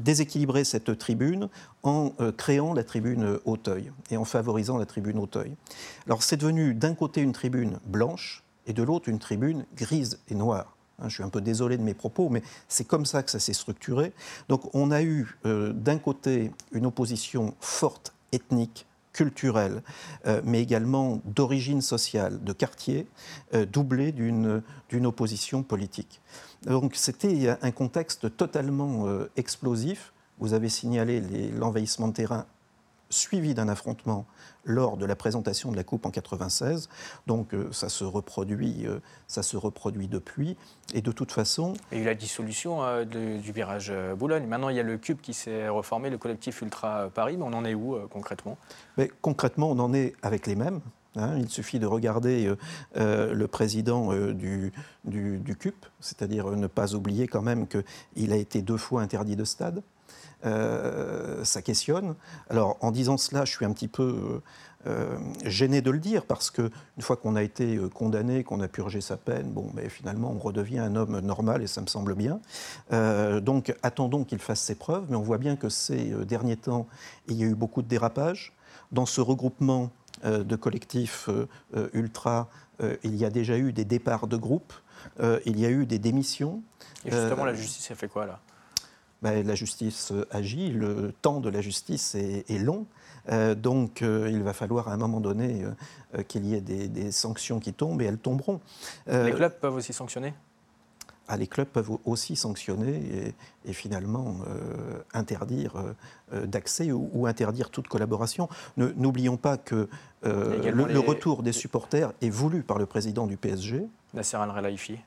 déséquilibrer 0.00 0.64
cette 0.64 0.98
tribune 0.98 1.48
en 1.82 2.12
euh, 2.20 2.32
créant 2.32 2.74
la 2.74 2.84
tribune 2.84 3.38
Auteuil 3.44 3.92
et 4.10 4.16
en 4.16 4.24
favorisant 4.24 4.78
la 4.78 4.86
tribune 4.86 5.18
Auteuil. 5.18 5.54
Alors 6.06 6.22
c'est 6.22 6.36
devenu 6.36 6.74
d'un 6.74 6.94
côté 6.94 7.20
une 7.20 7.32
tribune 7.32 7.78
blanche 7.86 8.42
et 8.66 8.72
de 8.72 8.82
l'autre 8.82 9.08
une 9.08 9.18
tribune 9.18 9.66
grise 9.76 10.18
et 10.28 10.34
noire. 10.34 10.76
Hein, 11.00 11.08
je 11.08 11.14
suis 11.14 11.22
un 11.22 11.28
peu 11.28 11.40
désolé 11.40 11.76
de 11.76 11.82
mes 11.82 11.94
propos, 11.94 12.28
mais 12.28 12.42
c'est 12.68 12.84
comme 12.84 13.06
ça 13.06 13.22
que 13.22 13.30
ça 13.30 13.38
s'est 13.38 13.52
structuré. 13.52 14.12
Donc 14.48 14.74
on 14.74 14.90
a 14.90 15.02
eu 15.02 15.36
euh, 15.46 15.72
d'un 15.72 15.98
côté 15.98 16.52
une 16.72 16.86
opposition 16.86 17.54
forte, 17.60 18.12
ethnique, 18.32 18.86
culturelle, 19.12 19.82
euh, 20.26 20.40
mais 20.44 20.62
également 20.62 21.20
d'origine 21.24 21.80
sociale, 21.80 22.42
de 22.42 22.52
quartier, 22.52 23.06
doublée 23.72 24.12
d'une 24.12 25.06
opposition 25.06 25.62
politique. 25.62 26.20
Donc 26.66 26.94
c'était 26.94 27.56
un 27.62 27.70
contexte 27.70 28.36
totalement 28.36 29.06
euh, 29.06 29.30
explosif. 29.36 30.12
Vous 30.38 30.54
avez 30.54 30.68
signalé 30.68 31.20
l'envahissement 31.50 32.08
de 32.08 32.12
terrain 32.12 32.46
suivi 33.10 33.54
d'un 33.54 33.68
affrontement 33.68 34.26
lors 34.64 34.96
de 34.96 35.06
la 35.06 35.16
présentation 35.16 35.70
de 35.70 35.76
la 35.76 35.84
Coupe 35.84 36.06
en 36.06 36.10
96. 36.10 36.88
Donc 37.26 37.54
euh, 37.54 37.68
ça 37.72 37.88
se 37.88 38.04
reproduit, 38.04 38.86
euh, 38.86 39.00
ça 39.26 39.42
se 39.42 39.56
reproduit 39.56 40.08
depuis. 40.08 40.56
Et 40.94 41.02
de 41.02 41.12
toute 41.12 41.32
façon, 41.32 41.74
il 41.92 41.98
y 41.98 42.00
a 42.00 42.04
eu 42.04 42.06
la 42.06 42.14
dissolution 42.14 43.04
du 43.04 43.52
virage 43.52 43.92
Boulogne. 44.16 44.46
Maintenant, 44.46 44.68
il 44.68 44.76
y 44.76 44.80
a 44.80 44.84
le 44.84 44.98
Cube 44.98 45.20
qui 45.20 45.34
s'est 45.34 45.68
reformé, 45.68 46.10
le 46.10 46.18
collectif 46.18 46.62
Ultra 46.62 47.10
Paris. 47.14 47.36
Mais 47.36 47.44
on 47.44 47.52
en 47.52 47.64
est 47.64 47.74
où 47.74 47.96
concrètement? 48.08 48.56
Mais, 48.96 49.10
Concrètement, 49.20 49.70
on 49.70 49.78
en 49.78 49.92
est 49.92 50.14
avec 50.22 50.46
les 50.46 50.56
mêmes. 50.56 50.80
Hein, 51.16 51.38
il 51.38 51.48
suffit 51.48 51.80
de 51.80 51.86
regarder 51.86 52.46
euh, 52.46 52.56
euh, 52.96 53.34
le 53.34 53.48
président 53.48 54.12
euh, 54.12 54.32
du, 54.32 54.72
du, 55.04 55.56
CUP, 55.56 55.74
c'est-à-dire 55.98 56.50
ne 56.52 56.68
pas 56.68 56.94
oublier 56.94 57.26
quand 57.26 57.42
même 57.42 57.66
qu'il 57.66 58.32
a 58.32 58.36
été 58.36 58.62
deux 58.62 58.76
fois 58.76 59.02
interdit 59.02 59.34
de 59.34 59.44
stade. 59.44 59.82
Ça 60.42 61.62
questionne. 61.62 62.14
Alors, 62.48 62.76
en 62.80 62.90
disant 62.90 63.16
cela, 63.16 63.44
je 63.44 63.52
suis 63.52 63.64
un 63.64 63.72
petit 63.72 63.88
peu 63.88 64.40
gêné 65.44 65.82
de 65.82 65.90
le 65.90 65.98
dire 65.98 66.24
parce 66.24 66.50
qu'une 66.50 66.70
fois 67.00 67.16
qu'on 67.16 67.36
a 67.36 67.42
été 67.42 67.78
condamné, 67.92 68.44
qu'on 68.44 68.60
a 68.60 68.68
purgé 68.68 69.00
sa 69.00 69.16
peine, 69.16 69.50
bon, 69.50 69.70
mais 69.74 69.88
finalement, 69.88 70.32
on 70.34 70.38
redevient 70.38 70.78
un 70.78 70.96
homme 70.96 71.20
normal 71.20 71.62
et 71.62 71.66
ça 71.66 71.82
me 71.82 71.86
semble 71.86 72.14
bien. 72.14 72.40
donc, 73.40 73.74
attendons 73.82 74.24
qu'il 74.24 74.38
fasse 74.38 74.60
ses 74.60 74.74
preuves, 74.74 75.04
mais 75.10 75.16
on 75.16 75.22
voit 75.22 75.38
bien 75.38 75.56
que 75.56 75.68
ces 75.68 76.14
derniers 76.24 76.56
temps, 76.56 76.86
il 77.28 77.36
y 77.36 77.44
a 77.44 77.46
eu 77.46 77.54
beaucoup 77.54 77.82
de 77.82 77.88
dérapages. 77.88 78.54
Dans 78.92 79.06
ce 79.06 79.20
regroupement 79.20 79.90
euh, 80.24 80.44
de 80.44 80.54
collectifs 80.54 81.30
euh, 81.30 81.48
euh, 81.74 81.88
ultra, 81.94 82.48
il 83.04 83.14
y 83.14 83.26
a 83.26 83.30
déjà 83.30 83.58
eu 83.58 83.74
des 83.74 83.84
départs 83.84 84.26
de 84.26 84.38
groupes, 84.38 84.72
il 85.44 85.60
y 85.60 85.66
a 85.66 85.68
eu 85.68 85.84
des 85.84 85.98
démissions. 85.98 86.62
Et 87.04 87.10
justement, 87.10 87.44
la 87.44 87.52
justice 87.52 87.90
a 87.90 87.94
fait 87.94 88.08
quoi 88.08 88.24
là? 88.24 88.40
Ben, 89.22 89.46
La 89.46 89.54
justice 89.54 90.12
agit, 90.30 90.70
le 90.70 91.12
temps 91.22 91.40
de 91.40 91.48
la 91.48 91.60
justice 91.60 92.14
est, 92.14 92.58
long. 92.58 92.86
donc 93.56 94.00
il 94.02 94.42
va 94.42 94.52
falloir 94.52 94.88
à 94.88 94.92
un 94.92 94.96
moment 94.96 95.20
donné 95.20 95.64
qu'il 96.28 96.46
y 96.46 96.54
ait 96.54 96.60
des, 96.60 97.12
sanctions 97.12 97.60
qui 97.60 97.72
tombent 97.72 98.02
et 98.02 98.06
elles 98.06 98.18
tomberont. 98.18 98.60
Les 99.06 99.32
clubs 99.32 99.54
peuvent 99.60 99.74
aussi 99.74 99.92
sanctionner? 99.92 100.34
Ah, 101.32 101.36
les 101.36 101.46
clubs 101.46 101.68
peuvent 101.68 101.92
aussi 102.06 102.34
sanctionner 102.34 103.32
et, 103.64 103.72
finalement 103.72 104.38
euh, 104.48 104.98
interdire 105.14 105.74
euh, 106.32 106.44
d'accès 106.44 106.90
ou, 106.90 107.24
interdire 107.28 107.70
toute 107.70 107.86
collaboration. 107.86 108.48
N'oublions 108.76 109.36
pas 109.36 109.56
que 109.56 109.88
euh, 110.26 110.72
le, 110.72 110.98
retour 110.98 111.44
des 111.44 111.52
supporters 111.52 112.12
est 112.20 112.30
voulu 112.30 112.64
par 112.64 112.78
le 112.78 112.86
président 112.86 113.28
du 113.28 113.36
PSG. 113.36 113.86
Nasser 114.14 114.36
Al-Relaifi. 114.36 114.98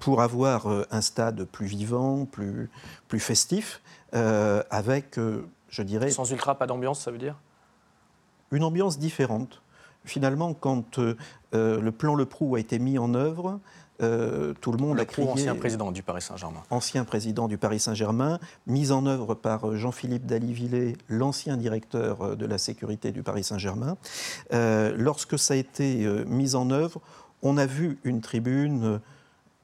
Pour 0.00 0.22
avoir 0.22 0.66
un 0.90 1.00
stade 1.00 1.44
plus 1.44 1.66
vivant, 1.66 2.24
plus, 2.24 2.70
plus 3.08 3.20
festif, 3.20 3.80
avec, 4.12 5.18
je 5.68 5.82
dirais... 5.82 6.10
Sans 6.10 6.30
ultra, 6.30 6.56
pas 6.56 6.66
d'ambiance, 6.66 7.00
ça 7.00 7.10
veut 7.10 7.18
dire? 7.18 7.36
Une 8.50 8.64
ambiance 8.64 8.98
différente. 8.98 9.60
Finalement, 10.04 10.54
quand 10.54 10.98
le 11.52 11.90
plan 11.90 12.14
Le 12.14 12.24
Prou 12.24 12.56
a 12.56 12.60
été 12.60 12.78
mis 12.78 12.98
en 12.98 13.14
œuvre, 13.14 13.60
euh, 14.00 14.54
tout 14.60 14.70
le 14.70 14.78
monde 14.78 15.00
a 15.00 15.04
crié. 15.04 15.28
Ancien 15.28 15.54
président 15.56 15.90
du 15.90 16.02
Paris 16.02 16.22
Saint-Germain. 16.22 16.62
Ancien 16.70 17.04
président 17.04 17.48
du 17.48 17.58
Paris 17.58 17.80
Saint-Germain, 17.80 18.38
mise 18.66 18.92
en 18.92 19.06
œuvre 19.06 19.34
par 19.34 19.68
euh, 19.68 19.76
Jean-Philippe 19.76 20.24
Dalivillet, 20.24 20.96
l'ancien 21.08 21.56
directeur 21.56 22.22
euh, 22.22 22.36
de 22.36 22.46
la 22.46 22.58
sécurité 22.58 23.10
du 23.10 23.22
Paris 23.22 23.42
Saint-Germain. 23.42 23.96
lorsque 24.52 25.38
ça 25.38 25.54
a 25.54 25.56
été 25.56 26.06
mis 26.26 26.54
en 26.54 26.70
œuvre, 26.70 27.00
on 27.42 27.56
a 27.56 27.66
vu 27.66 27.98
une 28.04 28.20
tribune 28.20 29.00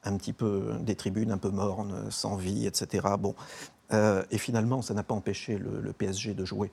un 0.03 0.17
petit 0.17 0.33
peu 0.33 0.73
des 0.81 0.95
tribunes 0.95 1.31
un 1.31 1.37
peu 1.37 1.49
mornes, 1.49 2.11
sans 2.11 2.35
vie, 2.35 2.67
etc. 2.67 3.07
Bon, 3.19 3.35
et 3.91 4.37
finalement, 4.37 4.81
ça 4.81 4.93
n'a 4.93 5.03
pas 5.03 5.15
empêché 5.15 5.57
le, 5.57 5.93
PSG 5.93 6.33
de 6.33 6.45
jouer, 6.45 6.71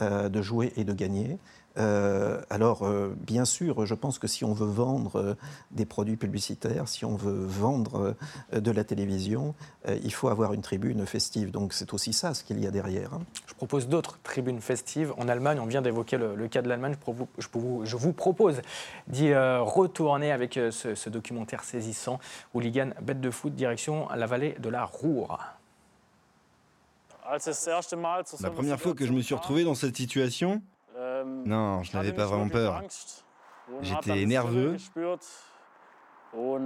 de 0.00 0.42
jouer 0.42 0.72
et 0.76 0.84
de 0.84 0.92
gagner. 0.92 1.38
Euh, 1.78 2.40
alors, 2.50 2.82
euh, 2.82 3.14
bien 3.16 3.44
sûr, 3.44 3.86
je 3.86 3.94
pense 3.94 4.18
que 4.18 4.26
si 4.26 4.44
on 4.44 4.52
veut 4.52 4.66
vendre 4.66 5.16
euh, 5.16 5.34
des 5.70 5.86
produits 5.86 6.16
publicitaires, 6.16 6.88
si 6.88 7.04
on 7.04 7.16
veut 7.16 7.44
vendre 7.46 8.14
de 8.52 8.70
la 8.70 8.84
télévision, 8.84 9.54
il 9.88 10.12
faut 10.12 10.28
avoir 10.28 10.52
une 10.52 10.62
tribune 10.62 11.04
festive. 11.06 11.50
Donc, 11.50 11.72
c'est 11.72 11.92
aussi 11.94 12.12
ça 12.12 12.34
ce 12.34 12.44
qu'il 12.44 12.60
y 12.60 12.66
a 12.66 12.70
derrière. 12.70 13.14
Hein. 13.14 13.22
Je 13.46 13.54
propose 13.54 13.88
d'autres 13.88 14.18
tribunes 14.22 14.60
festives. 14.60 15.12
En 15.16 15.28
Allemagne, 15.28 15.58
on 15.60 15.66
vient 15.66 15.82
d'évoquer 15.82 16.18
le, 16.18 16.48
cas 16.48 16.62
de 16.62 16.68
l'Allemagne. 16.68 16.96
Je, 17.38 17.46
je, 17.84 17.96
vous 17.96 18.12
propose 18.12 18.60
d'y 19.08 19.34
retourner 19.34 20.32
avec 20.32 20.54
ce, 20.54 20.94
ce, 20.94 21.10
documentaire 21.10 21.64
saisissant. 21.64 22.18
Hooligan, 22.54 22.90
bête 23.00 23.20
de 23.20 23.30
foot, 23.30 23.54
direction 23.54 24.08
la 24.14 24.26
vallée 24.26 24.56
de 24.58 24.68
la 24.68 24.84
Ruhr. 24.84 25.38
La 28.40 28.50
première 28.50 28.80
fois 28.80 28.94
que 28.94 29.06
je 29.06 29.12
me 29.12 29.22
suis 29.22 29.34
retrouvé 29.34 29.64
dans 29.64 29.74
cette 29.74 29.96
situation, 29.96 30.60
non, 31.24 31.82
je 31.82 31.96
n'avais 31.96 32.12
pas 32.12 32.26
vraiment 32.26 32.48
peur. 32.48 32.82
J'étais 33.80 34.26
nerveux 34.26 34.76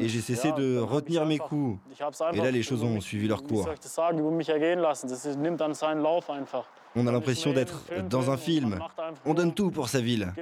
et 0.00 0.08
j'ai 0.08 0.20
cessé 0.20 0.52
de 0.52 0.78
retenir 0.78 1.26
mes 1.26 1.38
coups. 1.38 1.78
Et 2.32 2.36
là, 2.36 2.50
les 2.50 2.62
choses 2.62 2.84
ont 2.84 3.00
suivi 3.00 3.26
leur 3.26 3.42
cours. 3.42 3.68
On 6.94 7.06
a 7.06 7.12
l'impression 7.12 7.52
d'être 7.52 7.82
dans 8.08 8.30
un 8.30 8.36
film. 8.36 8.78
On 9.24 9.34
donne 9.34 9.52
tout 9.52 9.70
pour 9.70 9.88
sa 9.88 10.00
ville. 10.00 10.32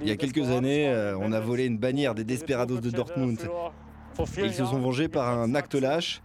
Il 0.00 0.08
y 0.08 0.10
a 0.10 0.16
quelques 0.16 0.50
années, 0.50 0.88
euh, 0.88 1.16
on 1.18 1.32
a 1.32 1.40
volé 1.40 1.66
une 1.66 1.78
bannière 1.78 2.14
des 2.14 2.24
Desperados 2.24 2.80
de 2.80 2.90
Dortmund. 2.90 3.38
ils 4.38 4.52
se 4.52 4.64
sont 4.64 4.78
vengés 4.78 5.08
par 5.08 5.28
un 5.38 5.54
acte 5.54 5.74
lâche. 5.74 6.22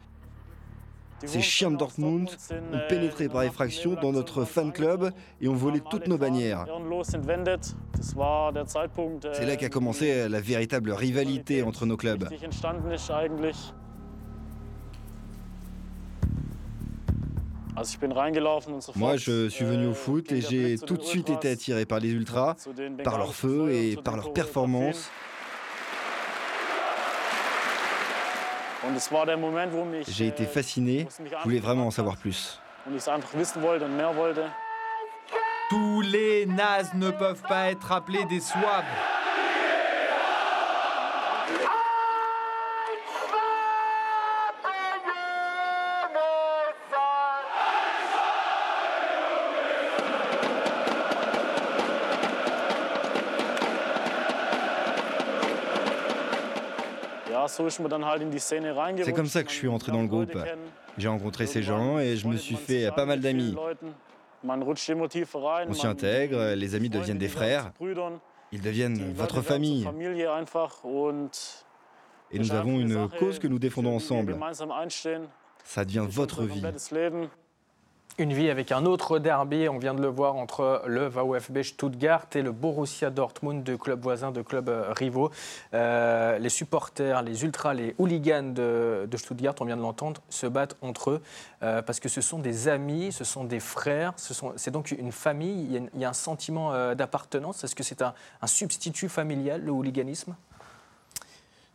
Ces 1.24 1.42
chiens 1.42 1.70
de 1.70 1.78
Dortmund 1.78 2.30
ont 2.52 2.80
pénétré 2.90 3.30
par 3.30 3.44
effraction 3.44 3.94
dans 3.94 4.12
notre 4.12 4.44
fan 4.44 4.72
club 4.72 5.12
et 5.40 5.48
ont 5.48 5.54
volé 5.54 5.80
toutes 5.90 6.08
nos 6.08 6.18
bannières. 6.18 6.66
C'est 9.34 9.46
là 9.46 9.56
qu'a 9.56 9.70
commencé 9.70 10.28
la 10.28 10.42
véritable 10.42 10.92
rivalité 10.92 11.62
entre 11.64 11.86
nos 11.86 11.98
clubs. 11.98 12.28
Moi, 18.96 19.18
je 19.18 19.48
suis 19.50 19.66
venu 19.66 19.88
au 19.88 19.94
foot 19.94 20.32
et 20.32 20.42
j'ai 20.42 20.78
tout 20.78 20.98
de 20.98 21.04
suite 21.04 21.30
été 21.30 21.50
attiré 21.50 21.86
par 21.86 22.00
les 22.00 22.10
ultras, 22.12 22.56
par 23.04 23.18
leur 23.18 23.34
feu 23.34 23.72
et 23.72 23.96
par 23.96 24.16
leur 24.16 24.34
performance. 24.34 25.10
J'ai 30.08 30.28
été 30.28 30.46
fasciné, 30.46 31.08
je 31.20 31.44
voulais 31.44 31.60
vraiment 31.60 31.88
en 31.88 31.92
savoir 31.92 32.18
plus. 32.18 32.60
Tous 35.70 36.02
les 36.02 36.46
nazes 36.48 36.94
ne 36.96 37.12
peuvent 37.12 37.44
pas 37.48 37.72
être 37.72 37.92
appelés 37.92 38.26
des 38.26 38.40
swabs. 38.42 38.84
C'est 59.04 59.14
comme 59.14 59.28
ça 59.28 59.44
que 59.44 59.50
je 59.50 59.56
suis 59.56 59.68
entré 59.68 59.92
dans 59.92 60.02
le 60.02 60.08
groupe. 60.08 60.38
J'ai 60.98 61.08
rencontré 61.08 61.46
ces 61.48 61.64
gens 61.64 62.00
et 62.00 62.18
je 62.18 62.28
me 62.28 62.38
suis 62.38 62.56
fait 62.56 62.92
pas 62.96 63.06
mal 63.06 63.20
d'amis. 63.20 63.56
On 64.44 65.74
s'y 65.74 65.88
intègre, 65.88 66.54
les 66.56 66.76
amis 66.76 66.90
deviennent 66.90 67.18
des 67.18 67.28
frères. 67.28 67.72
Ils 68.52 68.62
deviennent 68.62 69.14
votre 69.14 69.42
famille. 69.42 69.88
Et 72.34 72.40
nous 72.40 72.52
avons 72.54 72.80
une 72.80 73.10
cause 73.20 73.40
que 73.40 73.48
nous 73.48 73.60
défendons 73.60 73.96
ensemble. 73.96 74.38
Ça 75.64 75.86
devient 75.86 76.06
votre 76.08 76.44
vie. 76.44 76.64
Une 78.18 78.34
vie 78.34 78.50
avec 78.50 78.74
un 78.74 78.86
autre 78.86 79.20
derby, 79.20 79.70
on 79.70 79.78
vient 79.78 79.94
de 79.94 80.02
le 80.02 80.10
voir, 80.10 80.36
entre 80.36 80.84
le 80.86 81.08
VfB 81.08 81.64
Stuttgart 81.64 82.26
et 82.36 82.42
le 82.42 82.52
Borussia 82.52 83.10
Dortmund, 83.10 83.64
deux 83.64 83.78
clubs 83.78 84.02
voisins, 84.02 84.32
deux 84.32 84.44
clubs 84.44 84.68
euh, 84.68 84.92
rivaux. 84.92 85.32
Euh, 85.74 86.38
les 86.38 86.50
supporters, 86.50 87.22
les 87.22 87.44
ultras, 87.46 87.74
les 87.74 87.96
hooligans 87.98 88.54
de, 88.54 89.08
Stuttgart, 89.16 89.56
on 89.62 89.66
vient 89.66 89.78
de 89.78 89.82
l'entendre, 89.82 90.22
se 90.30 90.46
battent 90.46 90.76
entre 90.82 91.12
eux 91.12 91.22
euh, 91.64 91.82
parce 91.82 92.02
que 92.02 92.10
ce 92.10 92.20
sont 92.20 92.40
des 92.40 92.68
amis, 92.68 93.14
ce 93.14 93.24
sont 93.24 93.46
des 93.46 93.62
frères, 93.62 94.14
c'est 94.18 94.72
donc 94.72 94.92
une 94.92 95.14
famille, 95.14 95.82
il 95.94 96.00
y 96.00 96.06
a, 96.06 96.10
un 96.10 96.14
sentiment 96.14 96.94
d'appartenance. 96.94 97.64
Est-ce 97.64 97.76
que 97.76 97.84
c'est 97.84 98.02
un 98.02 98.14
substitut 98.48 99.08
familial, 99.08 99.62
le 99.64 99.72
hooliganisme? 99.72 100.36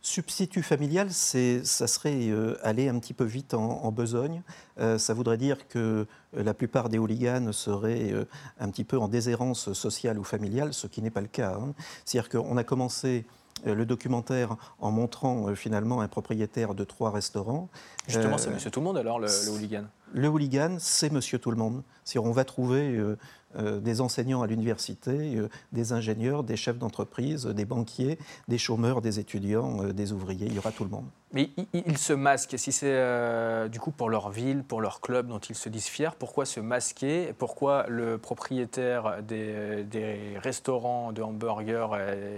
Substitut 0.07 0.63
familial, 0.63 1.11
ça 1.11 1.85
serait 1.85 2.29
euh, 2.29 2.57
aller 2.63 2.87
un 2.87 2.97
petit 2.97 3.13
peu 3.13 3.25
vite 3.25 3.53
en, 3.53 3.91
besogne. 3.91 4.41
Euh, 4.79 4.97
ça 4.97 5.13
voudrait 5.13 5.35
dire 5.35 5.67
que 5.67 6.07
euh, 6.37 6.43
la 6.43 6.53
plupart 6.53 6.87
des 6.87 6.97
hooligans 6.97 7.51
seraient 7.51 8.13
un 8.57 8.69
petit 8.69 8.85
peu 8.85 8.97
en 8.97 9.09
déshérence 9.09 9.73
sociale 9.73 10.17
ou 10.17 10.23
familiale, 10.23 10.73
ce 10.73 10.87
qui 10.87 11.01
n'est 11.01 11.09
pas 11.09 11.19
le 11.19 11.27
cas. 11.27 11.55
Hein. 11.55 11.73
C'est-à-dire 12.05 12.29
qu'on 12.29 12.55
a 12.55 12.63
commencé 12.63 13.25
le 13.65 13.85
documentaire 13.85 14.55
en 14.79 14.91
montrant 14.91 15.53
finalement 15.55 15.99
un 15.99 16.07
propriétaire 16.07 16.73
de 16.73 16.85
trois 16.85 17.11
restaurants. 17.11 17.67
Justement, 18.07 18.37
c'est 18.37 18.49
Monsieur 18.49 18.71
Tout 18.71 18.79
le 18.79 18.85
Monde 18.85 18.97
alors, 18.99 19.19
le, 19.19 19.27
le 19.27 19.51
hooligan? 19.51 19.83
Le 20.13 20.29
hooligan, 20.29 20.77
c'est 20.79 21.11
Monsieur 21.11 21.37
Tout 21.37 21.51
le 21.51 21.57
Monde. 21.57 21.83
C'est-à-dire 22.05 22.29
on 22.29 22.33
va 22.33 22.45
trouver 22.45 22.97
des 23.57 24.01
enseignants 24.01 24.41
à 24.41 24.47
l'université, 24.47 25.35
euh, 25.35 25.49
des 25.71 25.93
ingénieurs, 25.93 26.43
des 26.43 26.55
chefs 26.55 26.77
d'entreprise, 26.77 27.45
des 27.45 27.65
banquiers, 27.65 28.17
des 28.47 28.57
chômeurs, 28.57 29.01
des 29.01 29.19
étudiants, 29.19 29.83
euh, 29.83 29.93
des 29.93 30.11
ouvriers, 30.11 30.47
il 30.47 30.53
y 30.53 30.59
aura 30.59 30.71
tout 30.71 30.83
le 30.83 30.89
monde. 30.89 31.05
Mais 31.33 31.49
ils 31.73 31.97
se 31.97 32.13
masquent, 32.13 32.57
si 32.57 32.71
c'est 32.71 33.69
du 33.69 33.81
coup 33.81 33.91
pour 33.91 34.09
leur 34.09 34.29
ville, 34.29 34.63
pour 34.63 34.79
leur 34.79 35.01
club 35.01 35.27
dont 35.27 35.39
ils 35.39 35.55
se 35.55 35.67
disent 35.67 35.87
fiers, 35.87 36.15
pourquoi 36.17 36.45
se 36.45 36.61
masquer 36.61 37.33
Pourquoi 37.37 37.85
le 37.89 38.17
propriétaire 38.17 39.21
des, 39.23 40.37
restaurants 40.41 41.11
de 41.11 41.21
hamburgers, 41.21 41.89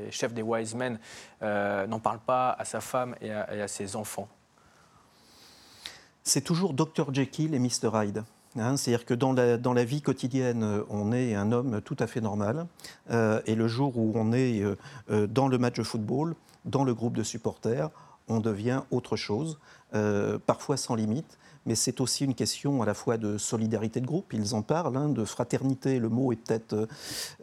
et 0.07 0.11
chef 0.11 0.33
des 0.33 0.41
Wise 0.41 0.73
Men, 0.73 0.97
n'en 1.41 1.99
parle 1.99 2.17
pas 2.17 2.49
à 2.57 2.65
sa 2.65 2.81
femme 2.81 3.13
et 3.21 3.31
à, 3.31 3.53
et 3.53 3.61
à 3.61 3.67
ses 3.67 3.95
enfants? 3.95 4.27
C'est 6.23 6.41
toujours 6.41 6.73
Dr 6.73 7.13
Jekyll 7.13 7.53
et 7.53 7.59
Mr 7.59 7.91
Hyde. 7.93 8.23
Hein, 8.57 8.77
c'est-à-dire 8.77 9.05
que 9.05 9.13
dans 9.13 9.33
la, 9.33 9.57
dans 9.57 9.73
la, 9.73 9.83
vie 9.83 10.01
quotidienne, 10.01 10.83
on 10.89 11.11
est 11.11 11.35
un 11.35 11.51
homme 11.51 11.81
tout 11.81 11.95
à 11.99 12.07
fait 12.07 12.21
normal. 12.21 12.65
Euh, 13.11 13.41
et 13.45 13.55
le 13.55 13.67
jour 13.67 13.97
où 13.97 14.11
on 14.15 14.33
est 14.33 14.61
euh, 14.61 14.75
euh, 15.11 15.27
dans 15.27 15.47
le 15.47 15.57
match 15.57 15.75
de 15.75 15.83
football, 15.83 16.35
dans 16.65 16.83
le 16.83 16.93
groupe 16.93 17.15
de 17.15 17.23
supporters, 17.23 17.89
on 18.27 18.39
devient 18.39 18.83
autre 18.91 19.15
chose, 19.15 19.57
parfois 20.45 20.77
sans 20.77 20.93
limite 20.93 21.39
mais 21.65 21.75
c'est 21.75 22.01
aussi 22.01 22.25
une 22.25 22.35
question 22.35 22.81
à 22.81 22.85
la 22.85 22.93
fois 22.93 23.17
de 23.17 23.37
solidarité 23.37 23.99
de 24.01 24.05
groupe, 24.05 24.33
ils 24.33 24.55
en 24.55 24.61
parlent, 24.61 24.95
hein, 24.97 25.09
de 25.09 25.25
fraternité, 25.25 25.99
le 25.99 26.09
mot 26.09 26.31
est 26.31 26.35
peut-être 26.35 26.87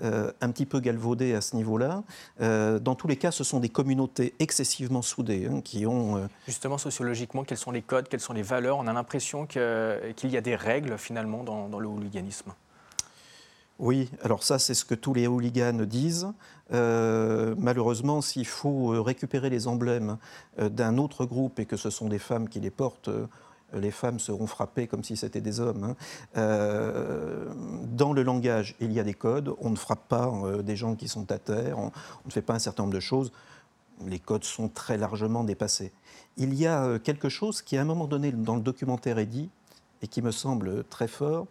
euh, 0.02 0.32
un 0.40 0.50
petit 0.50 0.66
peu 0.66 0.80
galvaudé 0.80 1.34
à 1.34 1.40
ce 1.40 1.56
niveau-là. 1.56 2.02
Euh, 2.40 2.78
dans 2.78 2.94
tous 2.94 3.08
les 3.08 3.16
cas, 3.16 3.30
ce 3.30 3.44
sont 3.44 3.60
des 3.60 3.68
communautés 3.68 4.34
excessivement 4.38 5.02
soudées 5.02 5.48
hein, 5.50 5.60
qui 5.60 5.86
ont... 5.86 6.16
Euh, 6.16 6.26
Justement, 6.46 6.78
sociologiquement, 6.78 7.44
quels 7.44 7.58
sont 7.58 7.70
les 7.70 7.82
codes, 7.82 8.08
quelles 8.08 8.20
sont 8.20 8.32
les 8.32 8.42
valeurs? 8.42 8.78
On 8.78 8.86
a 8.86 8.92
l'impression 8.92 9.46
qu'il 9.46 10.30
y 10.30 10.36
a 10.36 10.40
des 10.40 10.56
règles 10.56 10.98
finalement 10.98 11.44
dans, 11.44 11.68
dans 11.68 11.78
le 11.78 11.86
hooliganisme. 11.86 12.52
Oui, 13.78 14.08
alors 14.22 14.42
ça, 14.42 14.58
c'est 14.58 14.72
ce 14.72 14.86
que 14.86 14.94
tous 14.94 15.12
les 15.12 15.26
hooligans 15.26 15.84
disent. 15.84 16.28
malheureusement, 16.70 18.22
s'il 18.22 18.46
faut 18.46 19.02
récupérer 19.02 19.50
les 19.50 19.68
emblèmes 19.68 20.16
d'un 20.58 20.96
autre 20.96 21.26
groupe 21.26 21.60
et 21.60 21.66
que 21.66 21.76
ce 21.76 21.90
sont 21.90 22.08
des 22.08 22.18
femmes 22.18 22.48
qui 22.48 22.58
les 22.58 22.70
portent, 22.70 23.10
les 23.72 23.90
femmes 23.90 24.18
seront 24.18 24.46
frappées 24.46 24.86
comme 24.86 25.04
si 25.04 25.16
c'était 25.16 25.40
des 25.40 25.60
hommes. 25.60 25.84
Hein. 25.84 25.96
Euh, 26.36 27.52
dans 27.92 28.12
le 28.12 28.22
langage, 28.22 28.76
il 28.80 28.92
y 28.92 29.00
a 29.00 29.04
des 29.04 29.14
codes. 29.14 29.54
On 29.60 29.70
ne 29.70 29.76
frappe 29.76 30.06
pas 30.08 30.28
euh, 30.28 30.62
des 30.62 30.76
gens 30.76 30.94
qui 30.94 31.08
sont 31.08 31.30
à 31.32 31.38
terre. 31.38 31.78
On, 31.78 31.90
ne 32.24 32.30
fait 32.30 32.42
pas 32.42 32.54
un 32.54 32.58
certain 32.58 32.84
nombre 32.84 32.94
de 32.94 33.00
choses. 33.00 33.32
Les 34.06 34.18
codes 34.18 34.44
sont 34.44 34.68
très 34.68 34.98
largement 34.98 35.42
dépassés. 35.42 35.92
Il 36.36 36.54
y 36.54 36.66
a 36.66 36.84
euh, 36.84 36.98
quelque 36.98 37.28
chose 37.28 37.62
qui, 37.62 37.76
à 37.76 37.82
un 37.82 37.84
moment 37.84 38.06
donné, 38.06 38.32
dans 38.32 38.56
le 38.56 38.62
documentaire 38.62 39.18
est 39.18 39.26
dit 39.26 39.50
et 40.02 40.08
qui 40.08 40.22
me 40.22 40.30
semble 40.30 40.84
très 40.84 41.08
fort. 41.08 41.46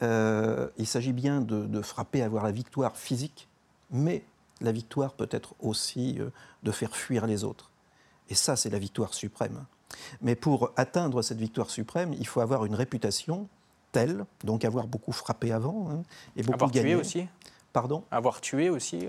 il 0.00 0.86
s'agit 0.86 1.12
bien 1.12 1.40
de, 1.40 1.66
de, 1.66 1.82
frapper, 1.82 2.22
avoir 2.22 2.44
la 2.44 2.52
victoire 2.52 2.96
physique, 2.96 3.48
mais 3.90 4.24
la 4.60 4.70
victoire 4.70 5.14
peut 5.14 5.28
être 5.32 5.54
aussi 5.58 6.20
de 6.62 6.70
faire 6.70 6.94
fuir 6.94 7.26
les 7.26 7.42
autres. 7.42 7.72
Et 8.28 8.36
ça, 8.36 8.54
c'est 8.54 8.70
la 8.70 8.78
victoire 8.78 9.14
suprême. 9.14 9.64
Mais 10.20 10.34
pour 10.34 10.72
atteindre 10.76 11.22
cette 11.22 11.38
victoire 11.38 11.70
suprême, 11.70 12.12
il 12.12 12.26
faut 12.26 12.40
avoir 12.40 12.64
une 12.64 12.74
réputation 12.74 13.48
telle, 13.92 14.24
donc 14.44 14.64
avoir 14.64 14.86
beaucoup 14.86 15.12
frappé 15.12 15.52
avant 15.52 15.88
hein, 15.90 16.02
et 16.36 16.42
beaucoup 16.42 16.54
avoir 16.54 16.70
gagné. 16.70 16.90
Tué 16.90 16.94
aussi? 16.94 17.26
Pardon? 17.72 18.04
Avoir 18.10 18.40
tué 18.40 18.68
aussi 18.68 19.06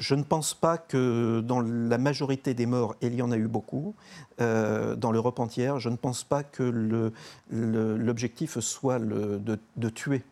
je 0.00 0.14
ne 0.14 0.22
pense 0.22 0.54
pas 0.54 0.78
que 0.78 1.40
dans 1.40 1.60
la 1.60 1.98
majorité 1.98 2.54
des 2.54 2.66
morts, 2.66 2.96
et 3.02 3.08
il 3.08 3.14
y 3.14 3.22
en 3.22 3.30
a 3.30 3.36
eu 3.36 3.46
beaucoup, 3.46 3.94
euh, 4.40 4.96
dans 4.96 5.12
l'Europe 5.12 5.38
entière, 5.38 5.78
je 5.78 5.90
ne 5.90 5.96
pense 5.96 6.24
pas 6.24 6.42
que 6.42 6.62
l'objectif 7.50 8.58
soit 8.60 8.98
de, 8.98 9.88
tuer. 9.90 10.22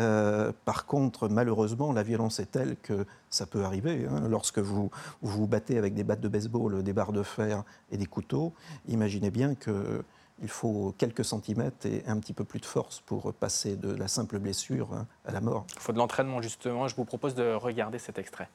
Euh, 0.00 0.52
par 0.64 0.86
contre, 0.86 1.28
malheureusement, 1.28 1.92
la 1.92 2.02
violence 2.02 2.40
est 2.40 2.50
telle 2.50 2.76
que 2.76 3.06
ça 3.30 3.46
peut 3.46 3.64
arriver. 3.64 4.06
Hein. 4.08 4.28
Lorsque 4.28 4.58
vous, 4.58 4.90
vous 5.20 5.46
battez 5.46 5.78
avec 5.78 5.94
des 5.94 6.04
battes 6.04 6.20
de 6.20 6.28
baseball, 6.28 6.82
des 6.82 6.92
barres 6.92 7.12
de 7.12 7.22
fer 7.22 7.62
et 7.90 7.96
des 7.96 8.06
couteaux, 8.06 8.52
imaginez 8.88 9.30
bien 9.30 9.54
qu'il 9.54 10.48
faut 10.48 10.94
quelques 10.98 11.24
centimètres 11.24 11.86
et 11.86 12.02
un 12.06 12.18
petit 12.18 12.32
peu 12.32 12.44
plus 12.44 12.60
de 12.60 12.66
force 12.66 13.00
pour 13.00 13.32
passer 13.34 13.76
de 13.76 13.92
la 13.94 14.08
simple 14.08 14.38
blessure 14.38 14.92
hein, 14.94 15.06
à 15.26 15.32
la 15.32 15.40
mort. 15.40 15.66
Il 15.74 15.80
faut 15.80 15.92
de 15.92 15.98
l'entraînement, 15.98 16.40
justement. 16.40 16.88
Je 16.88 16.96
vous 16.96 17.04
propose 17.04 17.34
de 17.34 17.54
regarder 17.54 17.98
cet 17.98 18.18
extrait. 18.18 18.48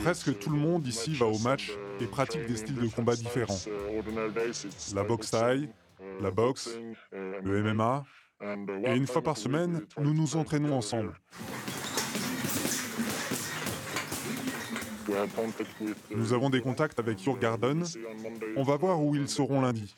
Presque 0.00 0.38
tout 0.38 0.50
le 0.50 0.58
monde 0.58 0.86
ici 0.86 1.14
va 1.14 1.26
au 1.26 1.38
match 1.38 1.72
et 2.00 2.06
pratique 2.06 2.46
des 2.46 2.56
styles 2.56 2.80
de 2.80 2.88
combat 2.88 3.16
différents. 3.16 3.58
La 4.94 5.04
boxe 5.04 5.30
thaï, 5.30 5.68
la 6.20 6.30
boxe, 6.30 6.78
le 7.12 7.62
MMA. 7.62 8.04
Et 8.84 8.94
une 8.94 9.06
fois 9.06 9.22
par 9.22 9.36
semaine, 9.36 9.86
nous 9.98 10.12
nous 10.12 10.36
entraînons 10.36 10.76
ensemble. 10.76 11.14
Nous 16.10 16.32
avons 16.32 16.50
des 16.50 16.60
contacts 16.60 16.98
avec 16.98 17.18
Garden. 17.40 17.84
On 18.56 18.62
va 18.62 18.76
voir 18.76 19.02
où 19.02 19.14
ils 19.14 19.28
seront 19.28 19.60
lundi. 19.60 19.94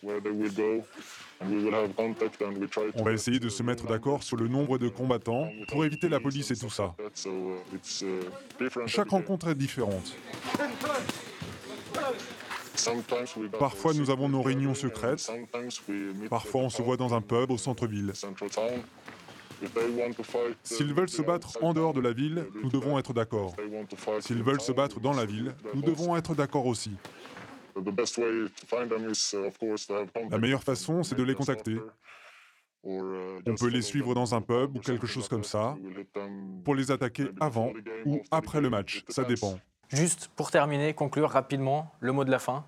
On 2.94 3.02
va 3.02 3.12
essayer 3.12 3.38
de 3.38 3.48
se 3.48 3.62
mettre 3.62 3.86
d'accord 3.86 4.22
sur 4.22 4.36
le 4.36 4.48
nombre 4.48 4.78
de 4.78 4.88
combattants 4.88 5.48
pour 5.68 5.84
éviter 5.84 6.08
la 6.08 6.20
police 6.20 6.50
et 6.50 6.56
tout 6.56 6.70
ça. 6.70 6.94
Chaque 8.86 9.10
rencontre 9.10 9.48
est 9.48 9.54
différente. 9.54 10.16
Parfois, 13.58 13.94
nous 13.94 14.10
avons 14.10 14.28
nos 14.28 14.42
réunions 14.42 14.74
secrètes. 14.74 15.30
Parfois, 16.30 16.62
on 16.62 16.70
se 16.70 16.82
voit 16.82 16.96
dans 16.96 17.14
un 17.14 17.20
pub 17.20 17.50
au 17.50 17.58
centre-ville. 17.58 18.12
S'ils 20.62 20.94
veulent 20.94 21.08
se 21.08 21.22
battre 21.22 21.58
en 21.62 21.72
dehors 21.72 21.94
de 21.94 22.00
la 22.00 22.12
ville, 22.12 22.46
nous 22.62 22.70
devons 22.70 22.98
être 22.98 23.12
d'accord. 23.12 23.54
S'ils 24.20 24.42
veulent 24.42 24.60
se 24.60 24.72
battre 24.72 25.00
dans 25.00 25.12
la 25.12 25.24
ville, 25.24 25.54
nous 25.74 25.82
devons 25.82 26.16
être 26.16 26.34
d'accord 26.34 26.66
aussi. 26.66 26.92
La 30.30 30.38
meilleure 30.38 30.62
façon, 30.62 31.02
c'est 31.02 31.14
de 31.14 31.22
les 31.22 31.34
contacter. 31.34 31.76
On 32.84 33.54
peut 33.58 33.68
les 33.68 33.82
suivre 33.82 34.14
dans 34.14 34.34
un 34.34 34.40
pub 34.40 34.76
ou 34.76 34.80
quelque 34.80 35.06
chose 35.06 35.28
comme 35.28 35.44
ça 35.44 35.76
pour 36.64 36.74
les 36.74 36.90
attaquer 36.90 37.28
avant 37.40 37.72
ou 38.04 38.22
après 38.30 38.60
le 38.60 38.70
match. 38.70 39.04
Ça 39.08 39.24
dépend. 39.24 39.58
Juste 39.88 40.30
pour 40.34 40.50
terminer, 40.50 40.94
conclure 40.94 41.30
rapidement, 41.30 41.92
le 42.00 42.12
mot 42.12 42.24
de 42.24 42.30
la 42.30 42.38
fin. 42.38 42.64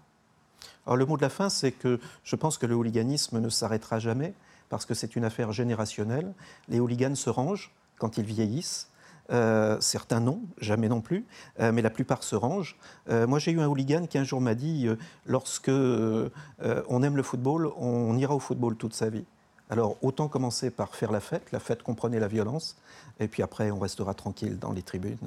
Alors, 0.87 0.97
le 0.97 1.05
mot 1.05 1.17
de 1.17 1.23
la 1.23 1.29
fin, 1.29 1.49
c'est 1.49 1.73
que 1.73 1.99
je 2.25 2.37
pense 2.37 2.59
que 2.59 2.67
le 2.67 2.75
hooliganisme 2.75 3.41
ne 3.41 3.49
s'arrêtera 3.49 3.99
jamais 3.99 4.35
parce 4.69 4.87
que 4.87 4.95
c'est 4.95 5.17
une 5.17 5.25
affaire 5.25 5.53
générationnelle. 5.53 6.33
Les 6.69 6.81
hooligans 6.81 7.15
se 7.15 7.31
rangent 7.31 7.73
quand 7.99 8.19
ils 8.19 8.25
vieillissent. 8.25 8.89
Euh, 9.31 9.79
certains 9.81 10.21
non, 10.21 10.41
jamais 10.59 10.89
non 10.89 11.03
plus, 11.03 11.27
euh, 11.61 11.71
mais 11.71 11.83
la 11.83 11.91
plupart 11.91 12.23
se 12.23 12.35
rangent. 12.35 12.79
Euh, 13.11 13.27
moi, 13.27 13.39
j'ai 13.39 13.51
eu 13.51 13.61
un 13.61 13.67
hooligan 13.67 14.07
qui 14.07 14.17
un 14.17 14.25
jour 14.25 14.41
m'a 14.41 14.55
dit 14.55 14.89
lorsque 15.27 15.71
on 15.71 17.03
aime 17.03 17.17
le 17.17 17.23
football, 17.23 17.71
on 17.77 18.17
ira 18.17 18.35
au 18.35 18.39
football 18.39 18.77
toute 18.77 18.95
sa 18.95 19.11
vie. 19.11 19.25
Alors, 19.71 19.97
autant 20.01 20.29
commencer 20.29 20.71
par 20.71 20.95
faire 20.95 21.13
la 21.13 21.21
fête. 21.21 21.53
La 21.53 21.61
fête 21.61 21.83
comprenait 21.83 22.21
la 22.21 22.29
violence, 22.29 22.77
et 23.21 23.29
puis 23.29 23.43
après, 23.43 23.71
on 23.71 23.79
restera 23.79 24.15
tranquille 24.15 24.59
dans 24.59 24.73
les 24.73 24.83
tribunes 24.83 25.19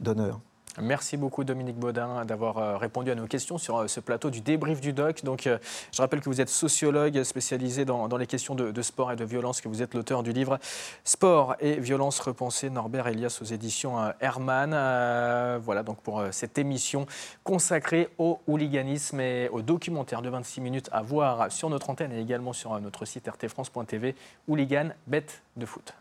d'honneur. 0.00 0.40
Merci 0.80 1.16
beaucoup 1.16 1.44
Dominique 1.44 1.76
Baudin 1.76 2.24
d'avoir 2.24 2.58
euh, 2.58 2.76
répondu 2.76 3.10
à 3.10 3.14
nos 3.14 3.26
questions 3.26 3.58
sur 3.58 3.78
euh, 3.78 3.86
ce 3.86 4.00
plateau 4.00 4.30
du 4.30 4.40
débrief 4.40 4.80
du 4.80 4.92
doc. 4.92 5.22
Donc, 5.22 5.46
euh, 5.46 5.58
je 5.92 6.02
rappelle 6.02 6.20
que 6.20 6.28
vous 6.28 6.40
êtes 6.40 6.48
sociologue 6.48 7.22
spécialisé 7.22 7.84
dans, 7.84 8.08
les 8.16 8.26
questions 8.26 8.54
de, 8.54 8.82
sport 8.82 9.12
et 9.12 9.16
de 9.16 9.24
violence, 9.24 9.60
que 9.60 9.68
vous 9.68 9.82
êtes 9.82 9.94
l'auteur 9.94 10.22
du 10.22 10.32
livre 10.32 10.58
Sport 11.04 11.54
et 11.60 11.78
violence 11.78 12.18
repensée, 12.20 12.70
Norbert 12.70 13.06
Elias 13.06 13.38
aux 13.40 13.44
éditions 13.44 14.12
Hermann. 14.20 14.70
voilà 15.62 15.82
donc 15.82 15.98
pour 15.98 16.22
cette 16.30 16.58
émission 16.58 17.06
consacrée 17.42 18.08
au 18.18 18.40
hooliganisme 18.46 19.20
et 19.20 19.48
au 19.50 19.62
documentaire 19.62 20.22
de 20.22 20.28
26 20.28 20.60
minutes 20.60 20.88
à 20.92 21.02
voir 21.02 21.50
sur 21.50 21.70
notre 21.70 21.90
antenne 21.90 22.12
et 22.12 22.20
également 22.20 22.52
sur 22.52 22.78
notre 22.80 23.04
site 23.04 23.28
rtfrance.tv, 23.28 24.14
Hooligan, 24.48 24.90
bête 25.06 25.42
de 25.56 25.66
foot. 25.66 25.94